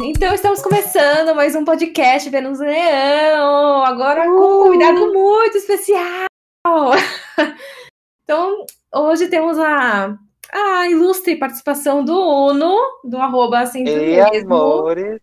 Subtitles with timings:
[0.00, 6.26] Então estamos começando mais um podcast Vênus Leão, agora com um convidado muito especial.
[8.24, 10.16] então, hoje temos a,
[10.50, 12.74] a ilustre participação do Uno,
[13.04, 14.54] do arroba sempre Ei, mesmo.
[14.54, 15.20] amores,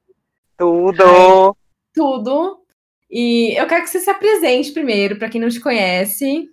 [0.56, 1.56] tudo.
[1.94, 2.60] Tudo.
[3.10, 6.48] E eu quero que você se apresente primeiro, para quem não te conhece.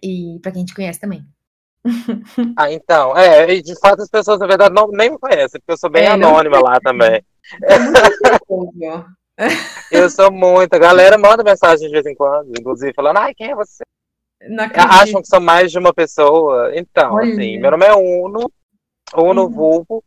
[0.00, 1.24] E para quem te conhece também.
[2.56, 5.72] Ah, então, é, e de fato as pessoas, na verdade, não, nem me conhecem, porque
[5.72, 7.22] eu sou bem É, não anônima lá também.
[8.48, 9.06] Óbvio.
[9.90, 10.74] Eu sou muito.
[10.74, 13.82] A galera manda mensagem de vez em quando, inclusive, falando, ai, quem é você?
[14.76, 16.70] Acham que sou mais de uma pessoa.
[16.74, 17.32] Então, Olha.
[17.32, 18.50] assim, meu nome é Uno,
[19.16, 19.50] Uno Uhum.
[19.50, 20.04] Vulvo.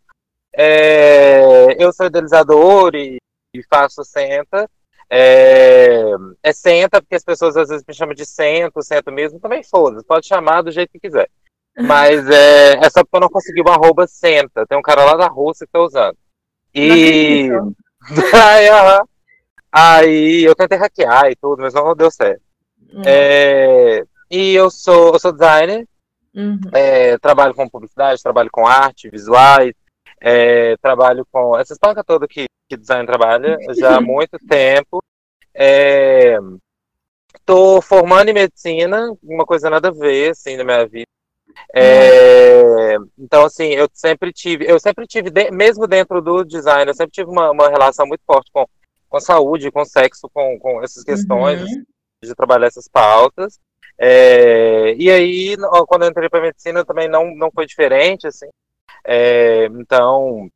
[0.53, 3.17] É, eu sou idealizador e,
[3.53, 4.69] e faço Senta.
[5.09, 6.03] É,
[6.43, 10.03] é Senta, porque as pessoas às vezes me chamam de Sento, Sento mesmo, também foda
[10.03, 11.29] pode chamar do jeito que quiser.
[11.79, 14.65] Mas é, é só porque eu não consegui o arroba Senta.
[14.65, 16.17] Tem um cara lá da Rússia que tá usando.
[16.79, 17.49] E.
[18.33, 19.03] aí, aham.
[19.71, 22.41] aí eu tentei hackear e tudo, mas não deu certo.
[23.05, 25.87] É, e eu sou, eu sou designer,
[26.35, 26.59] Uhum.
[26.71, 29.73] é, trabalho com publicidade, trabalho com arte, visuais,
[30.21, 35.01] é, trabalho com essas pancas todas que, que design trabalha já há muito tempo.
[35.51, 36.37] É,
[37.43, 41.07] tô formando em medicina, uma coisa nada a ver, assim, na minha vida.
[41.75, 46.95] É, então, assim, eu sempre tive, eu sempre tive, de- mesmo dentro do design, eu
[46.95, 48.65] sempre tive uma, uma relação muito forte com,
[49.09, 51.83] com saúde, com sexo, com, com essas questões, Uhum.
[52.23, 53.59] de trabalhar essas pautas.
[53.97, 55.55] É, e aí,
[55.87, 58.47] quando eu entrei para medicina, também não, não foi diferente, assim.
[59.03, 60.49] É, então,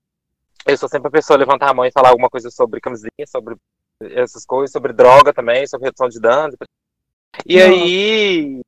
[0.66, 3.09] eu sou sempre a pessoa a levantar a mão e falar alguma coisa sobre camisinha,
[3.28, 3.56] sobre
[4.02, 6.56] essas coisas, sobre droga também, sobre redução de danos.
[7.46, 7.70] E Nossa.
[7.72, 8.62] aí,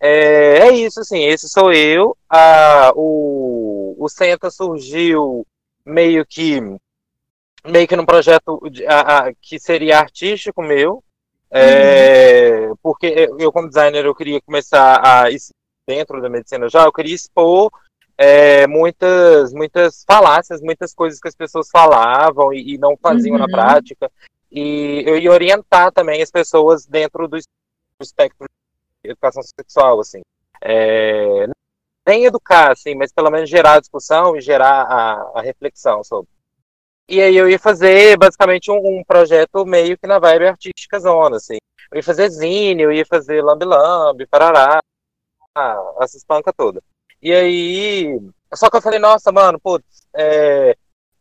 [0.00, 2.16] é, é isso, assim, esse sou eu.
[2.28, 5.46] Ah, o, o Senta surgiu
[5.84, 6.60] meio que
[7.64, 11.04] meio que num projeto de- a- a- que seria artístico meu,
[11.50, 15.24] é, porque eu, como designer, eu queria começar a,
[15.86, 17.70] dentro da medicina já, eu queria expor
[18.16, 23.44] é, muitas, muitas falácias, muitas coisas que as pessoas falavam e, e não faziam na
[23.44, 23.50] Uhum.
[23.50, 24.10] prática,
[24.50, 27.44] e eu ia orientar também as pessoas dentro do es-
[27.98, 28.46] do espectro
[29.04, 30.20] educação sexual, assim.
[30.62, 31.46] É,
[32.06, 36.30] nem educar, assim, mas pelo menos gerar a discussão e gerar a, a reflexão sobre.
[37.08, 41.36] E aí eu ia fazer basicamente um, um projeto meio que na vibe artística zona,
[41.36, 41.58] assim.
[41.90, 44.80] Eu ia fazer zine, eu ia fazer lambe-lambe, parará,
[46.00, 46.82] essas pancas todas.
[47.20, 48.20] E aí.
[48.54, 50.76] Só que eu falei, nossa, mano, putz, é,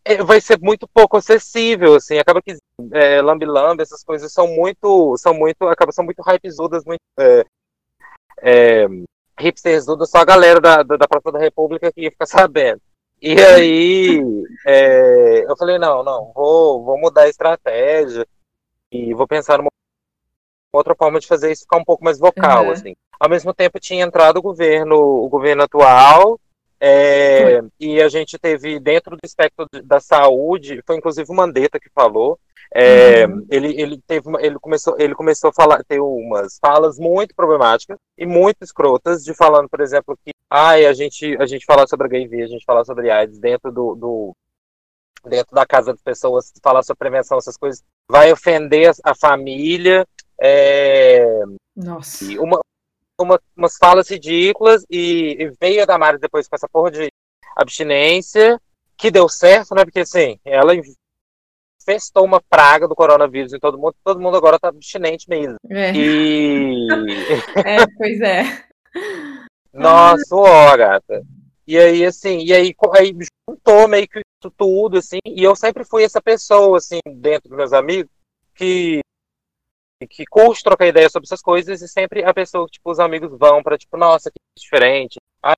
[0.05, 2.17] é, vai ser muito pouco acessível, assim.
[2.17, 2.57] Acaba que
[2.93, 5.17] é, lambe-lambe, essas coisas são muito.
[5.17, 5.67] São muito.
[5.67, 7.01] Acabam são muito hypezudas, muito.
[7.19, 7.45] É,
[8.41, 8.87] é,
[9.39, 12.81] hipsterzudas, só a galera da, da, da Praça da República que ia ficar sabendo.
[13.21, 14.21] E aí,
[14.65, 18.25] é, eu falei, não, não, vou, vou mudar a estratégia
[18.91, 19.69] e vou pensar numa
[20.73, 22.71] outra forma de fazer isso ficar um pouco mais vocal, Uhum.
[22.71, 22.95] assim.
[23.19, 26.39] Ao mesmo tempo tinha entrado o governo, o governo atual,
[26.79, 31.89] é, e a gente teve dentro do espectro da saúde, foi inclusive o Mandetta que
[31.89, 32.39] falou,
[32.73, 33.45] é, Uhum.
[33.49, 37.97] ele, ele teve uma- ele começou ele começou a falar ter umas falas muito problemáticas
[38.17, 42.05] e muito escrotas de falando por exemplo que ai a gente a gente falar sobre
[42.07, 44.33] HIV a gente falar sobre AIDS dentro do, do
[45.25, 50.05] dentro da casa das pessoas falar sobre prevenção essas coisas vai ofender a, família
[50.39, 51.25] é,
[51.75, 52.23] Nossa.
[52.39, 52.59] uma,
[53.19, 57.09] uma- umas falas ridículas e, e veio a Damares depois com essa porra de
[57.55, 58.59] abstinência
[58.97, 60.73] que deu certo né porque assim ela
[61.81, 65.91] infestou uma praga do coronavírus em todo mundo todo mundo agora tá abstinente mesmo É,
[65.93, 66.87] e
[67.65, 68.69] é, pois é.
[69.73, 71.23] Nossa, ó, gata.
[71.67, 73.15] E aí, assim, e aí, aí
[73.47, 77.57] juntou meio que isso tudo, assim, e eu sempre fui essa pessoa, assim, dentro dos
[77.57, 78.11] meus amigos,
[78.55, 79.01] que,
[80.09, 83.37] que curte trocar ideia sobre essas coisas, e sempre a pessoa que, tipo, os amigos
[83.37, 85.19] vão pra, tipo, nossa, que diferente.
[85.43, 85.53] Ah,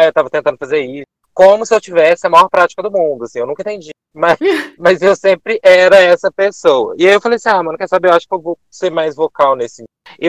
[0.00, 1.04] eu tava tentando fazer isso.
[1.34, 3.90] Como se eu tivesse a maior prática do mundo, assim, eu nunca entendi.
[4.14, 4.38] Mas,
[4.78, 6.94] mas eu sempre era essa pessoa.
[6.98, 8.90] E aí eu falei assim, ah, mano, quer saber, eu acho que eu vou ser
[8.90, 9.84] mais vocal nesse.
[10.18, 10.28] Eu,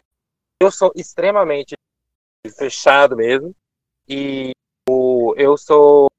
[0.62, 1.76] eu sou extremamente
[2.58, 3.56] fechado mesmo.
[4.08, 4.52] E
[4.90, 6.10] o- eu sou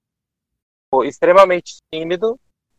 [1.04, 2.38] extremamente tímido,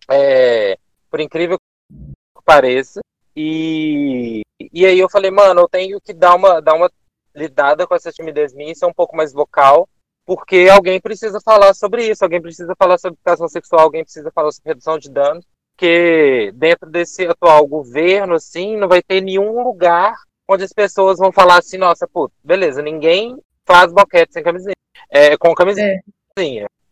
[0.09, 0.77] é,
[1.09, 3.01] por incrível que pareça.
[3.35, 4.41] E,
[4.71, 6.89] e aí eu falei, mano, eu tenho que dar uma, dar uma
[7.35, 9.89] lidada com essa timidez minha e ser um pouco mais vocal,
[10.25, 14.51] porque alguém precisa falar sobre isso, alguém precisa falar sobre educação sexual, alguém precisa falar
[14.51, 20.15] sobre redução de danos, porque dentro desse atual governo, assim, não vai ter nenhum lugar
[20.47, 24.75] onde as pessoas vão falar assim, nossa, putz, beleza, ninguém faz boquete sem camisinha,
[25.09, 26.01] é, com camisinha.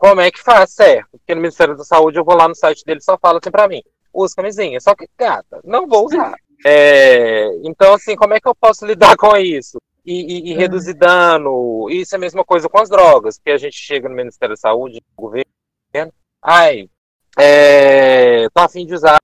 [0.03, 0.73] Como é que faz?
[0.73, 1.11] Certo.
[1.11, 3.49] Porque no Ministério da Saúde eu vou lá no site dele e só fala assim
[3.49, 3.81] pra mim.
[4.13, 4.79] use camisinha.
[4.81, 6.35] Só que, gata, não vou usar.
[6.65, 9.77] É, então, assim, como é que eu posso lidar com isso?
[10.05, 11.89] E, e, e, reduzir dano.
[11.89, 14.59] Isso é a mesma coisa com as drogas, porque a gente chega no Ministério da
[14.59, 16.89] Saúde, no governo, ai,
[17.39, 19.17] é, tô afim de usar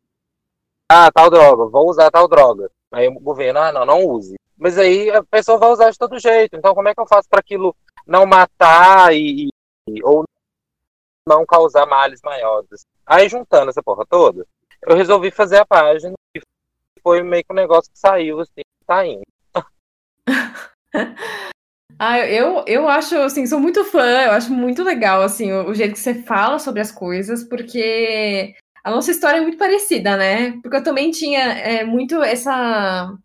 [0.91, 2.71] ah, tal droga, vou usar tal droga.
[2.91, 4.35] Aí o governo, ah, não, não use.
[4.57, 6.55] Mas aí a pessoa vai usar de todo jeito.
[6.55, 7.75] Então, como é que eu faço para aquilo
[8.07, 9.49] não matar e,
[9.87, 10.23] e, ou
[11.27, 12.85] não causar males maiores?
[13.05, 14.45] Aí, juntando essa porra toda,
[14.81, 16.41] eu resolvi fazer a página e
[17.03, 19.21] foi meio que um negócio que saiu, assim, tá indo.
[21.99, 25.73] ah, eu, eu acho, assim, sou muito fã, eu acho muito legal, assim, o, o
[25.73, 30.53] jeito que você fala sobre as coisas, porque a nossa história é muito parecida, né?
[30.61, 33.15] Porque eu também tinha é, muito essa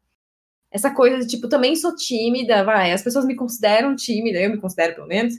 [0.70, 4.60] essa coisa de tipo, também sou tímida, vai, as pessoas me consideram tímida, eu me
[4.60, 5.34] considero pelo menos.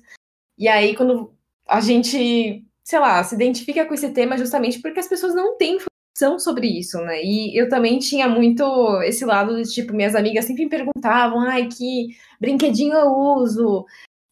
[0.57, 1.33] E aí quando
[1.67, 5.77] a gente, sei lá, se identifica com esse tema justamente porque as pessoas não têm
[6.15, 7.21] informação sobre isso, né?
[7.23, 8.63] E eu também tinha muito
[9.03, 13.85] esse lado de tipo, minhas amigas sempre me perguntavam, ai, que brinquedinho eu uso, o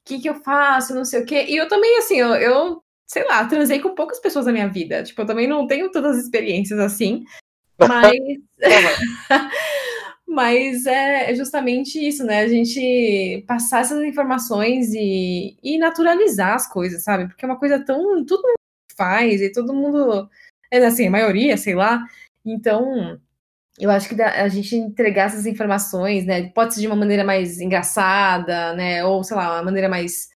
[0.06, 1.46] que que eu faço, não sei o quê.
[1.48, 5.04] E eu também, assim, eu, eu sei lá, transei com poucas pessoas na minha vida.
[5.04, 7.26] Tipo, eu também não tenho todas as experiências assim.
[7.78, 8.18] Mas.
[10.26, 12.40] mas é, é justamente isso, né?
[12.42, 17.28] A gente passar essas informações e, e naturalizar as coisas, sabe?
[17.28, 18.26] Porque é uma coisa tão.
[18.26, 18.56] Todo mundo
[18.96, 20.30] faz e todo mundo.
[20.74, 22.04] É assim, a maioria, sei lá.
[22.44, 23.20] Então,
[23.80, 26.50] eu acho que a gente entregar essas informações, né?
[26.50, 29.06] Pode ser de uma maneira mais engraçada, né?
[29.06, 30.30] Ou, sei lá, uma maneira mais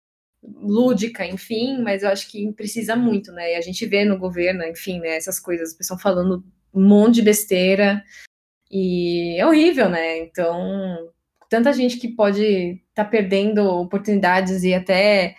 [0.44, 3.54] lúdica, enfim, mas eu acho que precisa muito, né?
[3.54, 6.44] E a gente vê no governo, enfim, né, essas coisas, o pessoal falando
[6.74, 8.04] um monte de besteira
[8.72, 10.19] e é horrível, né?
[10.19, 11.12] Então,
[11.50, 12.44] tanta gente que pode
[12.90, 15.36] estar tá perdendo oportunidades e até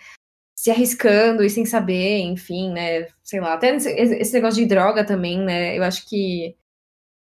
[0.55, 3.07] se arriscando e sem saber, enfim, né?
[3.29, 5.77] Sei lá, até esse negócio de droga também, né?
[5.77, 6.55] Eu acho que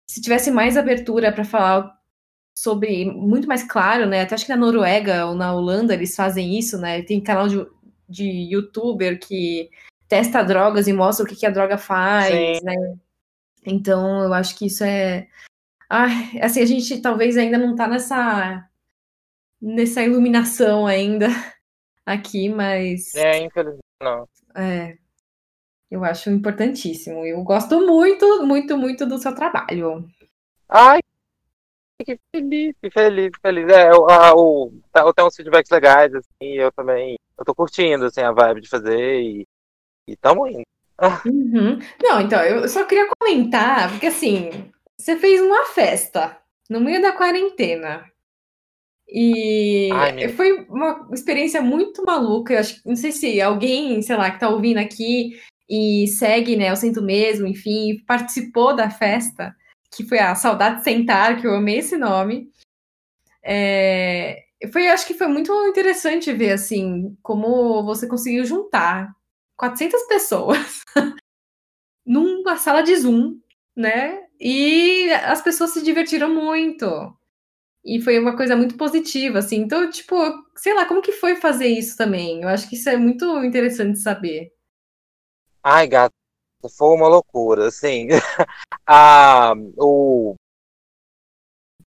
[0.06, 1.94] se tivesse mais abertura para falar
[2.56, 4.22] sobre muito mais claro, né?
[4.22, 7.02] Até acho que na Noruega ou na Holanda eles fazem isso, né?
[7.02, 7.66] Tem canal de,
[8.08, 9.69] de youtuber que
[10.08, 12.64] testa drogas e mostra o que, que a droga faz, Sim.
[12.64, 12.75] né?
[13.66, 15.28] Então eu acho que isso é.
[15.90, 16.06] Ah,
[16.40, 18.66] assim, a gente talvez ainda não tá nessa
[19.60, 21.26] nessa iluminação ainda
[22.06, 23.14] aqui, mas.
[23.14, 24.26] É, infelizmente não.
[24.55, 24.96] É.
[25.90, 27.25] Eu acho importantíssimo.
[27.25, 30.06] Eu gosto muito, muito, muito do seu trabalho.
[30.69, 31.00] Ai,
[32.05, 33.69] que feliz, que feliz, que feliz.
[33.70, 38.05] É, o, a, o, tá, tem uns feedbacks legais, assim, eu também, eu tô curtindo,
[38.05, 39.46] assim, a vibe de fazer e,
[40.06, 40.62] e tamo indo.
[41.25, 41.79] Uhum.
[42.02, 46.37] Não, então, eu só queria comentar, porque assim, você fez uma festa
[46.69, 48.05] no meio da quarentena.
[49.08, 52.52] E Ai, foi uma experiência muito maluca.
[52.52, 56.70] Eu acho, não sei se alguém, sei lá, que tá ouvindo aqui e segue, né,
[56.70, 59.55] eu sinto mesmo, enfim, participou da festa
[59.91, 62.50] que foi a Saudade Sentar, que eu amei esse nome.
[63.43, 69.11] É, foi, acho que foi muito interessante ver, assim, como você conseguiu juntar
[69.56, 70.82] 400 pessoas
[72.06, 73.38] numa sala de Zoom,
[73.76, 74.26] né?
[74.41, 76.87] E as pessoas se divertiram muito.
[77.85, 79.56] E foi uma coisa muito positiva, assim.
[79.59, 80.17] Então, tipo,
[80.56, 82.43] sei lá, como que foi fazer isso também?
[82.43, 84.53] Eu acho que isso é muito interessante saber.
[85.70, 86.15] Ai, gato,
[86.79, 88.09] foi uma loucura, assim.
[88.87, 90.34] a, o,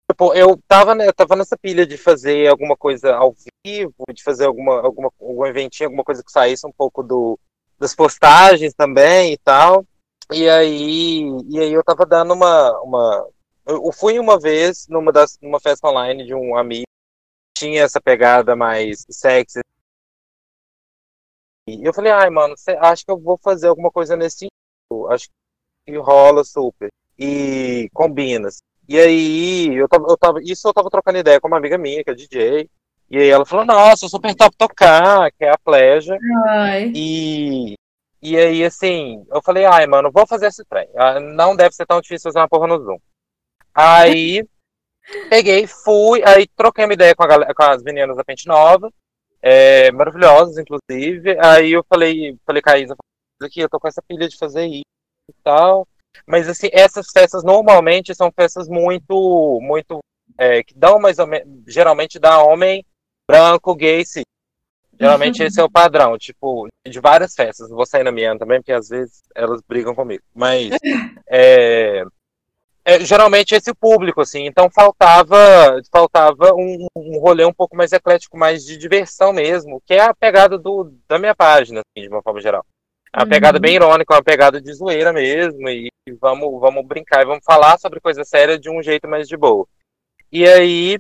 [0.09, 3.35] tipo, eu tava, né, tava nessa pilha de fazer alguma coisa ao
[3.67, 7.37] vivo, de fazer alguma, alguma, algum eventinho, alguma coisa que saísse um pouco do,
[7.77, 9.85] das postagens também e tal.
[10.33, 12.81] E aí, e aí eu tava dando uma.
[12.81, 13.29] uma
[13.67, 16.87] eu fui uma vez numa, das, numa festa online de um amigo,
[17.59, 19.61] tinha essa pegada mais sexy.
[21.67, 24.49] E eu falei, ai, mano, acho que eu vou fazer alguma coisa nesse
[25.11, 25.29] acho
[25.87, 26.91] que rola super.
[27.19, 28.49] E combina.
[28.89, 32.05] E aí, eu tava, eu tava, isso eu tava trocando ideia com uma amiga minha,
[32.05, 32.69] que é DJ.
[33.11, 36.19] E aí ela falou, nossa, eu super top tocar, que é a Pleja.
[36.95, 37.75] E,
[38.21, 40.89] e aí, assim, eu falei, ai, mano, vou fazer esse trem.
[40.97, 42.99] Ah, não deve ser tão difícil fazer uma porra no Zoom.
[43.75, 44.47] Aí,
[45.31, 48.91] peguei, fui, aí troquei uma ideia com, a, com as meninas da Pente Nova,
[49.45, 51.37] é, maravilhosas, inclusive.
[51.39, 52.97] Aí eu falei, falei com a Isa,
[53.43, 54.83] aqui, eu tô com essa pilha de fazer isso
[55.31, 55.87] e tal.
[56.27, 59.99] Mas assim, essas festas normalmente são festas muito, muito
[60.39, 62.85] é, que dão mais ou menos, geralmente dá homem
[63.31, 64.23] branco, gay, sim.
[64.99, 67.69] Geralmente esse é o padrão, tipo, de várias festas.
[67.69, 70.23] Não vou sair na minha também, porque às vezes elas brigam comigo.
[70.33, 70.71] Mas
[71.29, 72.05] é,
[72.85, 74.47] é, geralmente esse é o público, assim.
[74.47, 75.37] Então faltava,
[75.91, 80.15] faltava um, um rolê um pouco mais eclético, mais de diversão mesmo, que é a
[80.15, 82.65] pegada do, da minha página, assim, de uma forma geral.
[83.13, 85.69] É uma pegada bem irônica, uma pegada de zoeira mesmo.
[85.69, 85.89] E
[86.21, 89.67] vamos, vamos brincar e vamos falar sobre coisa séria de um jeito mais de boa.
[90.31, 90.99] E aí,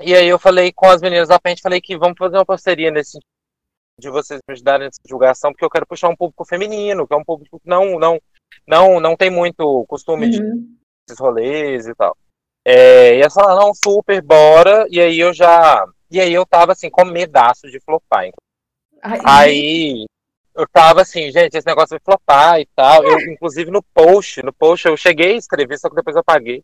[0.00, 2.90] e aí eu falei com as meninas da frente, falei que vamos fazer uma parceria
[2.90, 3.18] nesse
[3.98, 7.16] de vocês me ajudarem nessa divulgação, porque eu quero puxar um público feminino, que é
[7.16, 8.20] um público que não, não,
[8.66, 10.66] não, não tem muito costume uhum.
[11.08, 12.16] de rolês e tal.
[12.64, 14.86] É, e elas falaram, não, super, bora.
[14.90, 15.84] E aí eu já.
[16.10, 18.30] E aí eu tava assim, com medaço de flopar.
[19.02, 20.06] Aí, aí
[20.54, 23.02] eu tava assim, gente, esse negócio vai flopar e tal.
[23.04, 26.62] Eu, inclusive no post, no post eu cheguei a escrever, só que depois eu apaguei.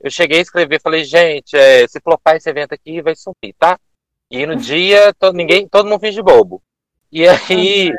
[0.00, 3.78] Eu cheguei a escrever, falei, gente, é, se flopar esse evento aqui, vai sumir, tá?
[4.30, 6.62] E no dia, todo, ninguém, todo mundo finge bobo.
[7.10, 7.90] E aí,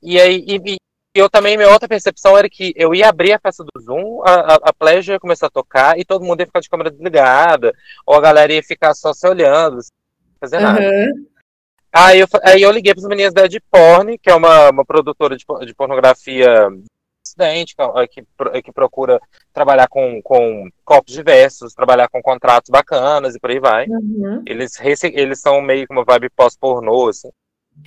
[0.00, 0.76] e aí, e,
[1.18, 4.22] e, eu também, minha outra percepção era que eu ia abrir a festa do Zoom,
[4.24, 6.90] a, a, a Pleasure ia começar a tocar e todo mundo ia ficar de câmera
[6.90, 7.72] desligada,
[8.06, 9.92] ou a galera ia ficar só se olhando, sem
[10.40, 10.80] fazer nada.
[10.80, 11.26] Uhum.
[11.92, 14.84] Aí eu, aí eu liguei para as meninas da Ed Porn, que é uma, uma
[14.84, 16.68] produtora de, de pornografia
[17.22, 17.74] dissidente,
[18.10, 19.20] que, que procura
[19.52, 23.86] trabalhar com, com corpos diversos, trabalhar com contratos bacanas e por aí vai.
[23.88, 24.42] Uhum.
[24.46, 27.30] Eles, eles são meio que uma vibe pós-pornô, assim.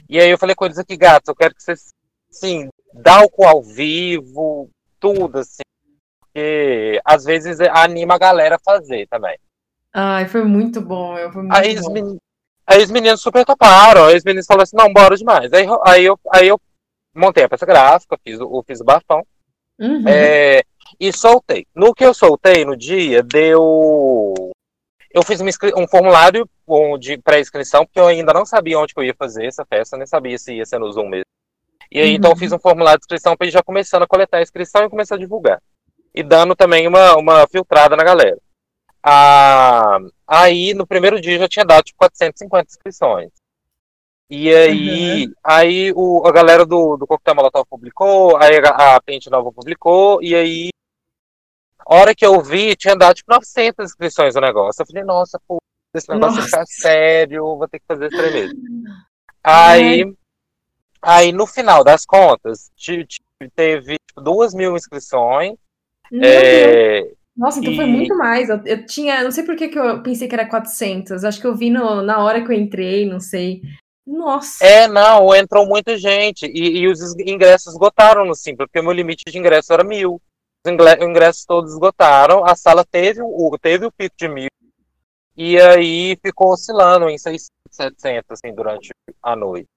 [0.10, 1.94] E aí eu falei com eles aqui, gatos, eu quero que vocês,
[2.32, 4.70] sim, dá o cu ao vivo,
[5.00, 5.62] tudo, assim.
[6.20, 9.38] Porque às vezes anima a galera a fazer também.
[9.94, 11.82] Ai, foi muito bom, eu foi muito aí, bom.
[11.82, 12.18] Os meninos,
[12.66, 15.52] aí os meninos super toparam, aí os meninos falaram assim, não, bora demais.
[15.52, 16.60] Aí, aí, eu, aí eu
[17.14, 19.26] montei a peça gráfica, fiz o, fiz o bafão.
[19.78, 20.08] Uhum.
[20.08, 20.62] É,
[21.00, 21.66] e soltei.
[21.76, 24.34] No que eu soltei no dia, deu.
[25.14, 26.48] Eu fiz um formulário
[27.00, 30.38] de pré-inscrição, porque eu ainda não sabia onde eu ia fazer essa festa, nem sabia
[30.38, 31.26] se ia ser no Zoom mesmo.
[31.92, 32.16] E aí, uhum.
[32.16, 34.86] então, eu fiz um formulário de inscrição para ir já começando a coletar a inscrição
[34.86, 35.62] e começar a divulgar.
[36.16, 38.38] E dando também uma, uma filtrada na galera.
[39.04, 43.32] Ah, aí, no primeiro dia, já tinha dado tipo, 450 inscrições.
[44.30, 45.34] E aí, uhum.
[45.44, 50.24] aí o, a galera do, do Coquetel Molotov publicou, aí a, a Pente Nova publicou,
[50.24, 50.70] e aí,
[51.86, 54.82] a hora que eu vi, tinha dado tipo 900 inscrições no negócio.
[54.82, 55.58] Eu falei, nossa, pô,
[55.94, 58.56] esse negócio vai ficar sério, vou ter que fazer tremendo.
[59.44, 60.16] Aí, uhum.
[61.02, 62.72] Aí, no final das contas,
[63.56, 65.56] teve tipo, duas mil inscrições.
[66.14, 67.76] É, nossa, então e...
[67.76, 68.50] foi muito mais.
[68.50, 71.24] Eu, eu, tinha, não sei por que, que eu pensei que era 400.
[71.24, 73.62] Acho que eu vi no, na hora que eu entrei, não sei.
[74.06, 74.66] Nossa.
[74.66, 76.46] É, não, entrou muita gente.
[76.46, 80.22] E, e os ingressos esgotaram no Simpla, porque o meu limite de ingresso era mil.
[80.66, 82.46] Os ingressos todos esgotaram.
[82.46, 84.50] A sala teve o, teve o pico de mil.
[85.36, 88.90] E aí ficou oscilando em 600, 700, assim, durante
[89.24, 89.68] a noite.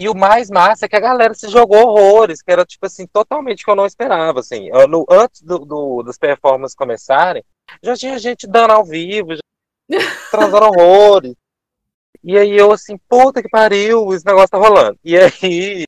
[0.00, 3.06] E o mais massa é que a galera se jogou horrores, que era, tipo assim,
[3.06, 4.70] totalmente que eu não esperava, assim.
[4.88, 7.44] No, antes do, do, das performances começarem,
[7.82, 9.42] já tinha gente dando ao vivo, já
[10.30, 11.34] transando horrores.
[12.24, 14.98] E aí eu assim, puta que pariu, esse negócio tá rolando.
[15.04, 15.84] E aí,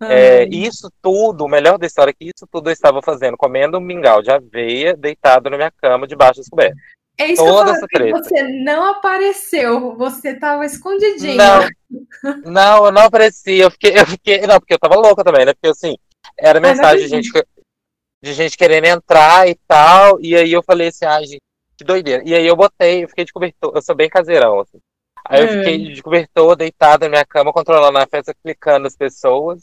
[0.00, 3.78] é, isso tudo, o melhor da história é que isso tudo eu estava fazendo, comendo
[3.78, 6.78] um mingau de aveia, deitado na minha cama, debaixo das cobertas.
[7.18, 11.36] É isso Toda que eu falo, você não apareceu, você tava escondidinho.
[11.36, 11.68] Não,
[12.44, 15.54] não, eu não apareci, eu fiquei, eu fiquei, não, porque eu tava louca também, né,
[15.54, 15.96] porque assim,
[16.38, 17.30] era mensagem de gente,
[18.22, 21.40] de gente querendo entrar e tal, e aí eu falei assim, ah, gente,
[21.76, 22.22] que doideira.
[22.26, 24.78] E aí eu botei, eu fiquei de cobertor, eu sou bem caseirão, assim.
[25.28, 29.62] Aí eu fiquei de cobertor, deitado na minha cama, controlando a festa, clicando as pessoas.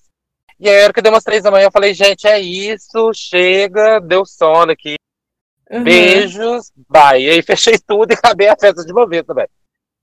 [0.60, 4.00] E aí, era que deu umas três da manhã, eu falei, gente, é isso, chega,
[4.00, 4.96] deu sono aqui.
[5.74, 5.84] Uhum.
[5.84, 7.24] Beijos, bye.
[7.24, 9.48] E aí fechei tudo e acabei a festa de uma vez também.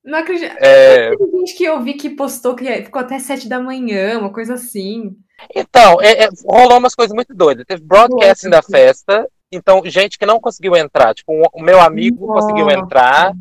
[0.05, 0.57] Não acredito.
[0.59, 1.17] É...
[1.17, 4.55] Tem gente que eu vi que postou que ficou até sete da manhã, uma coisa
[4.55, 5.17] assim.
[5.55, 7.65] Então, é, é, rolou umas coisas muito doidas.
[7.67, 8.63] Teve broadcasting Nossa.
[8.63, 11.15] da festa, então, gente que não conseguiu entrar.
[11.15, 12.41] Tipo, o meu amigo Nossa.
[12.41, 13.33] conseguiu entrar,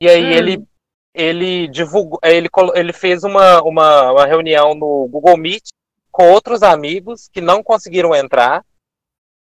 [0.00, 0.30] e aí hum.
[0.30, 0.68] ele
[1.14, 5.64] ele divulgou, ele, ele fez uma, uma, uma reunião no Google Meet
[6.12, 8.64] com outros amigos que não conseguiram entrar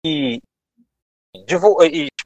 [0.07, 0.41] e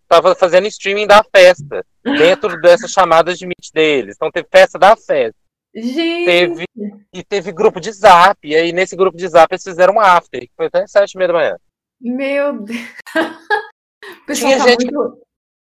[0.04, 4.14] estava fazendo streaming da festa dentro dessas chamadas de Meet deles.
[4.16, 5.34] Então teve festa da festa.
[5.74, 6.24] Gente.
[6.24, 6.64] Teve,
[7.12, 8.38] e teve grupo de zap.
[8.44, 11.18] E aí nesse grupo de zap eles fizeram um after, que foi até sete e
[11.18, 11.56] meia da manhã.
[12.00, 12.78] Meu Deus.
[14.38, 14.84] Tinha tá gente...
[14.84, 15.20] muito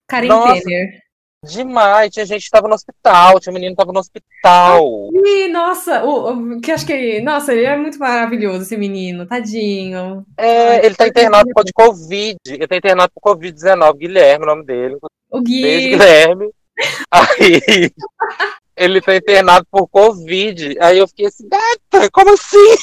[0.08, 1.05] quarentena.
[1.46, 5.10] Demais, tinha gente que tava no hospital, tinha um menino que tava no hospital.
[5.12, 7.20] Ih, nossa, o, o, que acho que.
[7.20, 10.24] Nossa, ele é muito maravilhoso, esse menino, tadinho.
[10.36, 12.38] É, ele tá internado por Covid.
[12.46, 14.96] Ele tá internado por Covid-19, Guilherme, o nome dele.
[15.30, 15.62] O Gui.
[15.62, 16.50] Beijo, Guilherme.
[17.10, 17.90] Aí.
[18.76, 20.76] ele tá internado por Covid.
[20.80, 22.76] Aí eu fiquei assim, gata, como assim?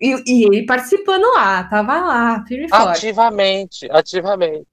[0.00, 3.06] E, e ele participando lá, tava lá, firme e forte.
[3.06, 4.66] Ativamente, ativamente.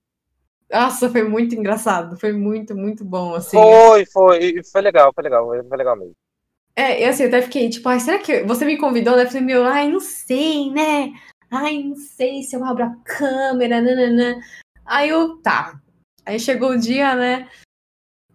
[0.71, 2.17] Nossa, foi muito engraçado.
[2.17, 3.57] Foi muito, muito bom, assim.
[3.57, 4.63] Foi, foi.
[4.63, 5.45] Foi legal, foi legal.
[5.45, 6.15] Foi legal mesmo.
[6.75, 9.19] É, e assim, eu até fiquei, tipo, ai, será que você me convidou?
[9.19, 11.11] Eu falei, meu, ai, não sei, né?
[11.49, 14.39] Ai, não sei se eu abro a câmera, nananã.
[14.85, 15.79] Aí eu, tá.
[16.25, 17.49] Aí chegou o dia, né?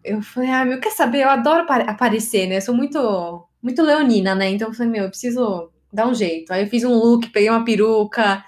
[0.05, 1.23] Eu falei, ah, meu, quer saber?
[1.23, 2.59] Eu adoro aparecer, né?
[2.59, 4.51] Eu sou muito, muito leonina, né?
[4.51, 6.53] Então eu falei, meu, eu preciso dar um jeito.
[6.53, 8.45] Aí eu fiz um look, peguei uma peruca,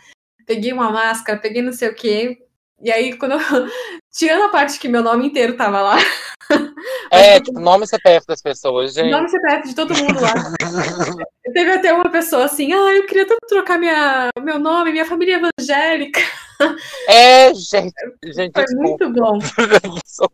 [0.46, 2.46] peguei uma máscara, peguei não sei o quê.
[2.80, 3.38] E aí, quando eu...
[4.12, 5.96] Tirando a parte que meu nome inteiro tava lá.
[7.10, 9.10] É, tipo, nome e CPF das pessoas, gente.
[9.10, 10.34] Nome e CPF de todo mundo lá.
[11.52, 15.40] Teve até uma pessoa assim, ah, eu queria tanto trocar minha, meu nome, minha família
[15.40, 16.20] evangélica.
[17.08, 17.94] É, gente.
[18.26, 19.38] gente Foi muito bom.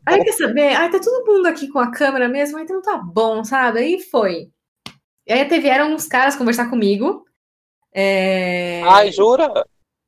[0.06, 0.74] aí quer saber?
[0.74, 3.78] Ai, tá todo mundo aqui com a câmera mesmo, então tá bom, sabe?
[3.78, 4.48] Aí foi.
[5.26, 7.24] E aí até vieram uns caras conversar comigo.
[7.92, 8.82] É...
[8.84, 9.64] Ai, jura?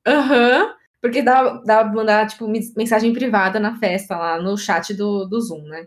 [0.07, 0.63] Aham.
[0.63, 0.77] Uhum.
[1.07, 5.41] Porque dá, dá pra mandar, tipo, mensagem privada na festa lá no chat do, do
[5.41, 5.87] Zoom, né?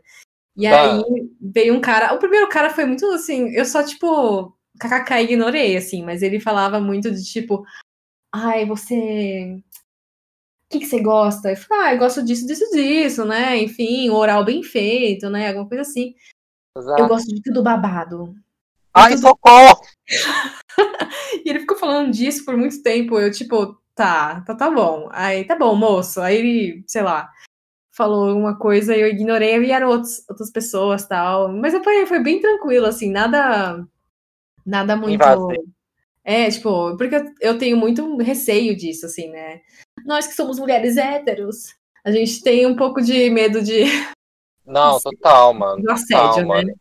[0.56, 0.94] E tá.
[0.94, 1.04] aí
[1.42, 2.14] veio um cara.
[2.14, 3.50] O primeiro cara foi muito assim.
[3.50, 7.66] Eu só, tipo, kkk ignorei, assim, mas ele falava muito de tipo.
[8.34, 9.62] Ai, você.
[10.66, 11.50] O que, que você gosta?
[11.50, 13.58] Eu falei, ah, eu gosto disso, disso, disso, né?
[13.58, 15.50] Enfim, oral bem feito, né?
[15.50, 16.16] Alguma coisa assim.
[16.78, 17.02] Exato.
[17.02, 18.36] Eu gosto de tudo babado.
[18.94, 19.22] Ai, tudo...
[19.22, 19.82] socorro!
[21.46, 23.20] e ele ficou falando disso por muito tempo.
[23.20, 25.10] Eu, tipo, tá, tá, tá bom.
[25.12, 26.22] Aí, tá bom, moço.
[26.22, 27.29] Aí ele, sei lá,
[27.91, 31.51] falou uma coisa e eu ignorei e vieram outros, outras pessoas tal.
[31.51, 33.86] Mas foi, foi bem tranquilo, assim, nada.
[34.65, 35.15] Nada muito.
[35.15, 35.74] Invasivo.
[36.24, 39.60] É, tipo, porque eu tenho muito receio disso, assim, né?
[40.06, 41.75] Nós que somos mulheres héteros,
[42.06, 43.84] a gente tem um pouco de medo de.
[44.65, 45.82] Não, total, mano.
[45.82, 46.74] Do assédio, total, né?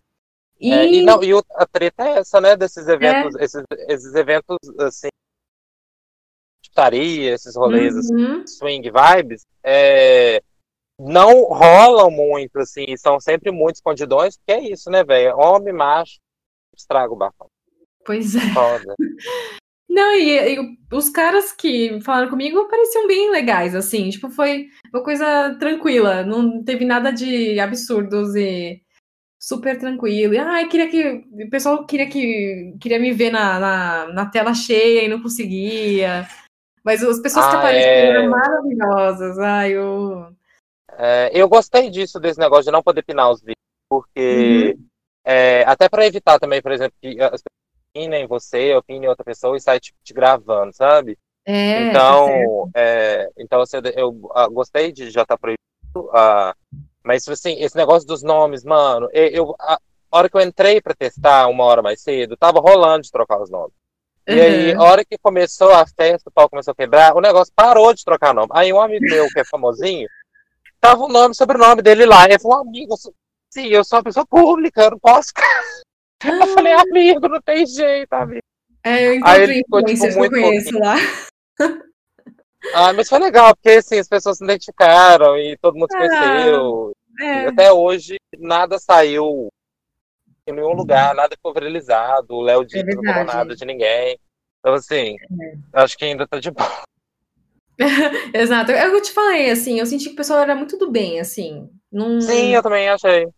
[0.61, 0.73] E...
[0.73, 2.57] É, e, não, e a treta é essa, né?
[2.57, 3.45] Desses eventos, é.
[3.45, 5.09] esses, esses eventos, assim,
[6.79, 8.43] putaria, esses rolês assim, uhum.
[8.43, 10.41] assim, swing vibes, é,
[10.99, 15.37] não rolam muito, assim, são sempre muito escondidões, porque é isso, né, velho?
[15.37, 16.19] Homem, macho,
[16.77, 17.49] estraga o bafão.
[18.05, 18.41] Pois é.
[18.55, 18.95] Foda.
[19.91, 25.03] Não, e, e, os caras que falaram comigo pareciam bem legais, assim, tipo, foi uma
[25.03, 28.83] coisa tranquila, não teve nada de absurdos e
[29.41, 30.35] super tranquilo.
[30.35, 31.25] E, ai, queria que.
[31.47, 36.29] O pessoal queria que queria me ver na, na, na tela cheia e não conseguia.
[36.89, 38.09] Mas as pessoas ah, que apareceram é...
[38.09, 39.39] eram maravilhosas.
[39.39, 40.33] Ai, eu.
[40.97, 44.87] É, eu gostei disso, desse negócio de não poder pinar os vídeos, porque uhum.
[45.23, 47.43] é, até para evitar também, por exemplo, que as pessoas
[47.91, 51.19] opinem você, opinem outra pessoa e sai tipo, te gravando, sabe?
[51.45, 55.61] É, então, tá é, então assim, eu uh, gostei de já estar tá proibido,
[55.95, 56.55] uh,
[57.05, 59.79] mas assim, esse negócio dos nomes, mano, eu, eu a
[60.11, 63.51] hora que eu entrei para testar uma hora mais cedo, tava rolando de trocar os
[63.51, 63.78] nomes.
[64.29, 64.43] E uhum.
[64.43, 67.95] aí, a hora que começou a festa, o pau começou a quebrar, o negócio parou
[67.95, 68.49] de trocar nome.
[68.53, 70.07] Aí um amigo meu, que é famosinho,
[70.79, 72.27] tava o nome, sobrenome dele lá.
[72.27, 72.95] Ele falou, amigo,
[73.51, 75.33] sim, eu sou uma pessoa pública, eu não posso.
[76.21, 78.43] Eu falei, amigo, não tem jeito, amigo.
[78.83, 80.97] É, eu encontrei Aí ele ficou, tipo, muito eu conheço lá.
[82.75, 86.01] Ah, mas foi legal, porque assim, as pessoas se identificaram e todo mundo se ah,
[86.01, 86.93] conheceu.
[87.21, 87.47] É.
[87.47, 89.49] até hoje nada saiu
[90.51, 94.19] em nenhum lugar, nada ficou viralizado, o Léo Dito é não falou nada de ninguém.
[94.61, 95.57] Então, assim, é.
[95.73, 96.83] acho que ainda tá de boa.
[98.35, 98.73] Exato.
[98.73, 101.69] É eu te falei, assim, eu senti que o pessoal era muito do bem, assim.
[101.91, 102.21] Num...
[102.21, 103.29] Sim, eu também achei.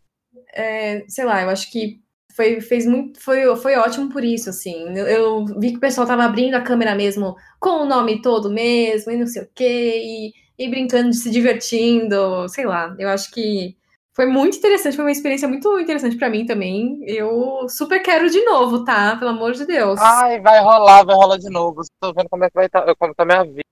[0.54, 2.00] É, sei lá, eu acho que
[2.34, 4.96] foi, fez muito, foi, foi ótimo por isso, assim.
[4.96, 8.50] Eu, eu, vi que o pessoal tava abrindo a câmera mesmo com o nome todo
[8.50, 12.94] mesmo, e não sei o quê, e, e brincando, se divertindo, sei lá.
[12.98, 13.76] Eu acho que
[14.12, 17.00] foi muito interessante, foi uma experiência muito interessante para mim também.
[17.06, 19.16] Eu super quero de novo, tá?
[19.16, 20.00] Pelo amor de Deus.
[20.00, 21.82] Ai, vai rolar, vai rolar de novo.
[22.00, 23.62] Tô vendo como é que vai estar, tá, como tá minha vida.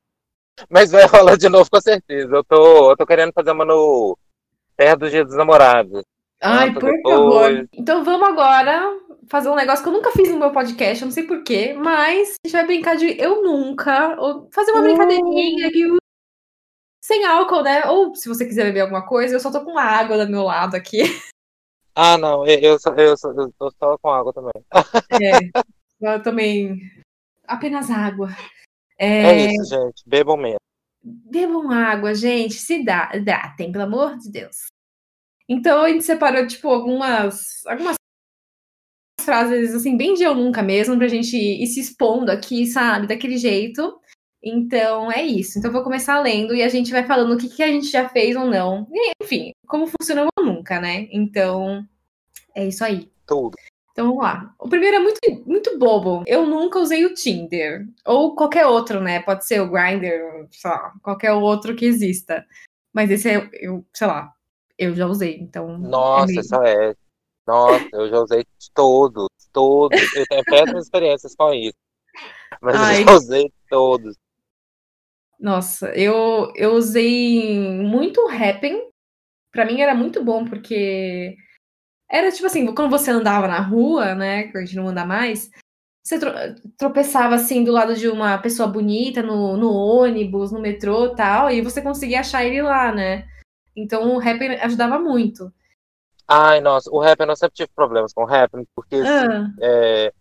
[0.70, 2.35] Mas vai rolar de novo com certeza.
[2.35, 4.16] Eu tô, eu tô querendo fazer uma no
[4.77, 6.03] perto do Dia dos Namorados.
[6.40, 7.03] Ai, por depois.
[7.03, 7.68] favor.
[7.72, 8.96] Então vamos agora
[9.29, 12.37] fazer um negócio que eu nunca fiz no meu podcast, eu não sei porquê, mas
[12.42, 14.85] a gente vai brincar de eu nunca, ou fazer uma uh.
[14.85, 15.98] brincadeirinha aqui
[17.09, 17.87] sem álcool, né?
[17.87, 20.75] Ou se você quiser beber alguma coisa, eu só tô com água do meu lado
[20.75, 21.01] aqui.
[21.94, 24.53] Ah, não, eu, eu, eu, eu tô só com água também.
[26.01, 26.79] É, eu também.
[27.47, 28.29] Apenas água.
[28.99, 30.03] É, é isso, gente.
[30.07, 30.61] Bebam mesmo.
[31.03, 32.55] Bebam água, gente.
[32.55, 34.66] Se dá, dá, tem, pelo amor de Deus.
[35.49, 37.97] Então a gente separou, tipo, algumas, algumas
[39.23, 43.38] frases, assim, bem de eu nunca mesmo, pra gente ir se expondo aqui, sabe, daquele
[43.38, 43.99] jeito.
[44.42, 45.59] Então é isso.
[45.59, 47.88] Então eu vou começar lendo e a gente vai falando o que, que a gente
[47.88, 48.87] já fez ou não.
[48.92, 51.09] E, enfim, como funcionou nunca, né?
[51.11, 51.85] Então
[52.55, 53.11] é isso aí.
[53.27, 53.57] Tudo.
[53.92, 54.55] Então vamos lá.
[54.61, 56.22] O primeiro é muito, muito bobo.
[56.24, 57.85] Eu nunca usei o Tinder.
[58.07, 59.20] Ou qualquer outro, né?
[59.20, 62.46] Pode ser o Grindr, sei lá, qualquer outro que exista.
[62.92, 64.33] Mas esse é, eu, sei lá,
[64.79, 65.74] eu já usei, então.
[65.74, 66.94] É Nossa, é essa é.
[67.44, 70.01] Nossa, eu já usei todos, todos.
[70.14, 71.77] Eu tenho péssimas experiências com isso.
[72.62, 73.03] Mas Ai.
[73.03, 74.16] eu já usei todos.
[75.38, 78.88] Nossa, eu, eu usei muito Happen.
[79.53, 81.37] Pra mim era muito bom, porque
[82.11, 84.44] era tipo assim, quando você andava na rua, né?
[84.48, 85.51] Que a gente não anda mais,
[86.05, 86.31] você tro
[86.79, 91.62] tropeçava assim do lado de uma pessoa bonita no, no ônibus, no metrô tal, e
[91.62, 93.29] você conseguia achar ele lá, né?
[93.77, 95.53] Então o rap ajudava muito.
[96.27, 100.09] Ai, nossa, o rap eu sempre tive problemas com o rap, porque assim, Ah, é,
[100.09, 100.17] o- o-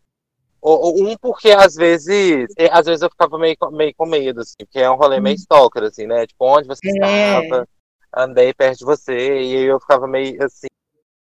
[0.64, 4.80] um porque às vezes, é, às vezes eu ficava meio, meio com medo, assim, porque
[4.80, 6.26] é um rolê meio stalker, assim, né?
[6.28, 6.92] Tipo, onde você É.
[7.40, 7.68] estava,
[8.16, 10.68] andei perto de você, e aí eu ficava meio assim,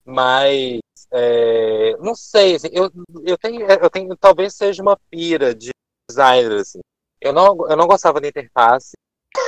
[0.05, 0.81] mas
[1.13, 2.91] é, não sei, assim, eu,
[3.25, 5.71] eu tenho, eu tenho, talvez seja uma pira de
[6.09, 6.81] designer, assim.
[7.21, 8.93] Eu não, eu não gostava da interface.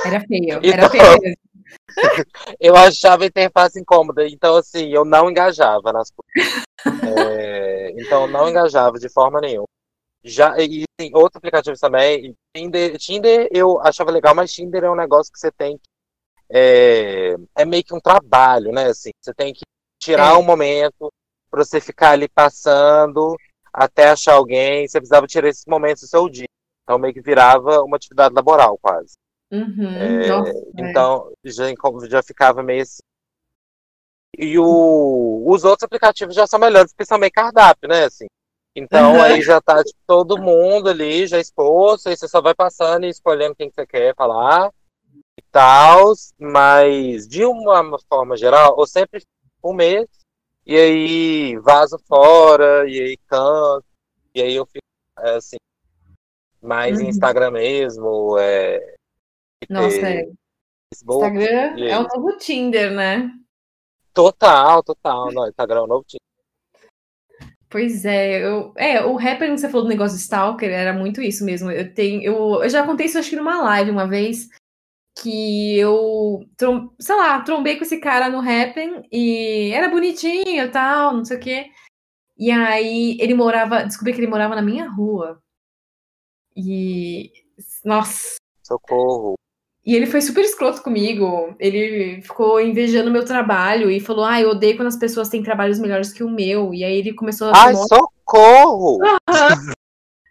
[0.05, 1.35] era feio, Então- era feio.
[2.59, 6.63] Eu achava a interface incômoda, então assim, eu não engajava nas coisas.
[6.85, 9.67] É, então não engajava de forma nenhuma.
[10.23, 12.35] Já, e tem outros aplicativos também.
[12.55, 15.83] Tinder, Tinder eu achava legal, mas Tinder é um negócio que você tem que.
[16.53, 18.87] É, é meio que um trabalho, né?
[18.87, 19.61] Assim, você tem que
[19.99, 20.37] tirar É.
[20.37, 21.09] um momento
[21.49, 23.35] para você ficar ali passando
[23.73, 24.87] até achar alguém.
[24.87, 26.45] Você precisava tirar esses momentos do seu dia.
[26.83, 29.13] Então meio que virava uma atividade laboral, quase.
[29.51, 30.61] Uhum, nossa, é.
[30.77, 31.65] Então, já,
[32.09, 33.01] já ficava meio assim.
[34.37, 38.05] E o, os outros aplicativos já são melhores, porque são meio cardápio, né?
[38.05, 38.25] Assim.
[38.75, 39.21] Então, Uhum.
[39.21, 43.09] aí já tá tipo, todo mundo ali já exposto, aí você só vai passando e
[43.09, 44.71] escolhendo quem que você quer falar
[45.37, 46.13] e tal.
[46.39, 49.29] Mas, de uma forma geral, eu sempre fico
[49.69, 50.07] um mês,
[50.65, 53.85] e aí vazo fora, e aí canto,
[54.33, 54.79] e aí eu fico,
[55.19, 55.57] é, assim,
[56.61, 57.09] mais em Uhum.
[57.09, 58.95] Instagram mesmo, é,
[59.69, 60.25] Nossa, é.
[60.93, 61.25] Facebook.
[61.25, 63.29] Instagram é o novo Tinder, né?
[64.13, 65.31] Total, total.
[65.31, 66.21] Não, Instagram é o novo Tinder.
[67.69, 71.21] Pois é, eu, é, o rapper que você falou do negócio do Stalker era muito
[71.21, 71.71] isso mesmo.
[71.71, 74.49] Eu tenho, eu, eu já contei isso acho que numa live uma vez
[75.21, 80.69] que eu, trom- sei lá, trombei com esse cara no Happen e era bonitinho e
[80.69, 81.71] tal, não sei o quê.
[82.37, 85.41] E aí ele morava, descobri que ele morava na minha rua.
[86.55, 87.31] E
[87.85, 89.35] nossa, Socorro.
[89.85, 91.55] E ele foi super escroto comigo.
[91.59, 95.79] Ele ficou invejando meu trabalho e falou: "Ah, eu odeio quando as pessoas têm trabalhos
[95.79, 96.73] melhores que o meu".
[96.73, 98.99] E aí ele começou a Ai, socorro!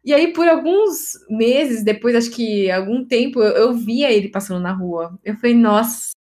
[0.02, 4.60] E aí, por alguns meses, depois, acho que algum tempo, eu, eu via ele passando
[4.60, 5.18] na rua.
[5.22, 6.12] Eu falei, nossa.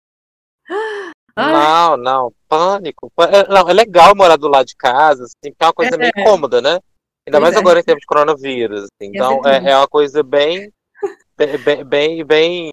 [1.34, 3.10] Ai, Não, não, pânico.
[3.20, 6.12] É- Não, é legal morar do lado de casa, assim, porque é uma coisa meio
[6.12, 6.78] cômoda, né?
[7.26, 7.58] Ainda Pois mais é.
[7.58, 8.80] agora em tempo de coronavírus.
[8.82, 9.10] assim.
[9.14, 10.70] Então, é, é uma coisa bem,
[11.38, 12.70] bem, bem, bem,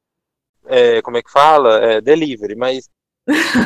[0.67, 1.77] é, como é que fala?
[1.79, 2.89] É, delivery, mas,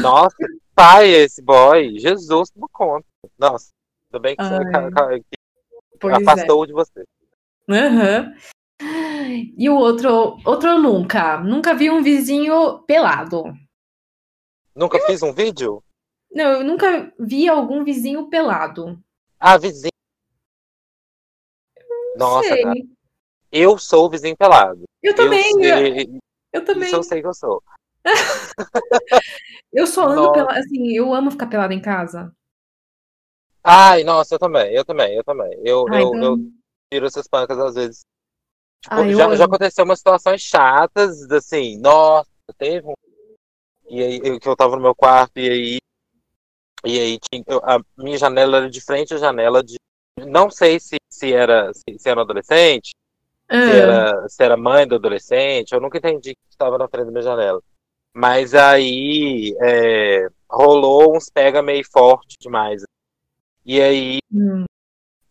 [0.01, 0.35] nossa,
[0.75, 3.05] pai esse boy, Jesus, toma conta.
[3.37, 3.69] Nossa,
[4.11, 5.37] ainda bem que você que
[5.99, 6.17] pois é.
[6.17, 7.03] afastou de você.
[7.69, 8.33] Aham.
[9.57, 11.39] E o outro, outro eu nunca.
[11.39, 13.43] Nunca vi um vizinho pelado.
[14.75, 15.83] Nunca fiz um vídeo?
[16.33, 18.99] Não, eu nunca vi algum vizinho pelado.
[19.39, 19.91] Ah, vizinho.
[22.17, 22.55] Nossa,
[23.51, 24.83] eu sou o vizinho pelado.
[25.01, 26.21] Eu também, eu,
[26.53, 26.87] eu, também.
[26.87, 27.61] Isso eu sei que eu sou.
[29.73, 30.33] Eu só ando Nossa.
[30.33, 32.33] pelado, assim, eu amo ficar pelado em casa.
[33.63, 35.51] Ai, nossa, eu também, eu também, eu também.
[35.63, 36.37] Eu, Ah, eu, então- eu
[36.91, 38.01] tiro essas pancas às vezes.
[38.81, 42.93] Tipo, Ah, eu já, já aconteceu umas situações chatas, assim, nossa, teve um.
[43.89, 45.77] E aí, eu, que eu tava no meu quarto, e aí.
[46.83, 49.75] E aí, tinha, eu- a minha janela era de frente à janela de.
[50.27, 52.91] Não sei se, se, era, se, se era um adolescente,
[53.51, 57.05] Ah, se era, se era mãe do adolescente, eu nunca entendi que estava na frente
[57.05, 57.61] da minha janela.
[58.15, 62.83] Mas aí é, rolou uns pega meio forte demais.
[63.65, 64.65] E aí, hum.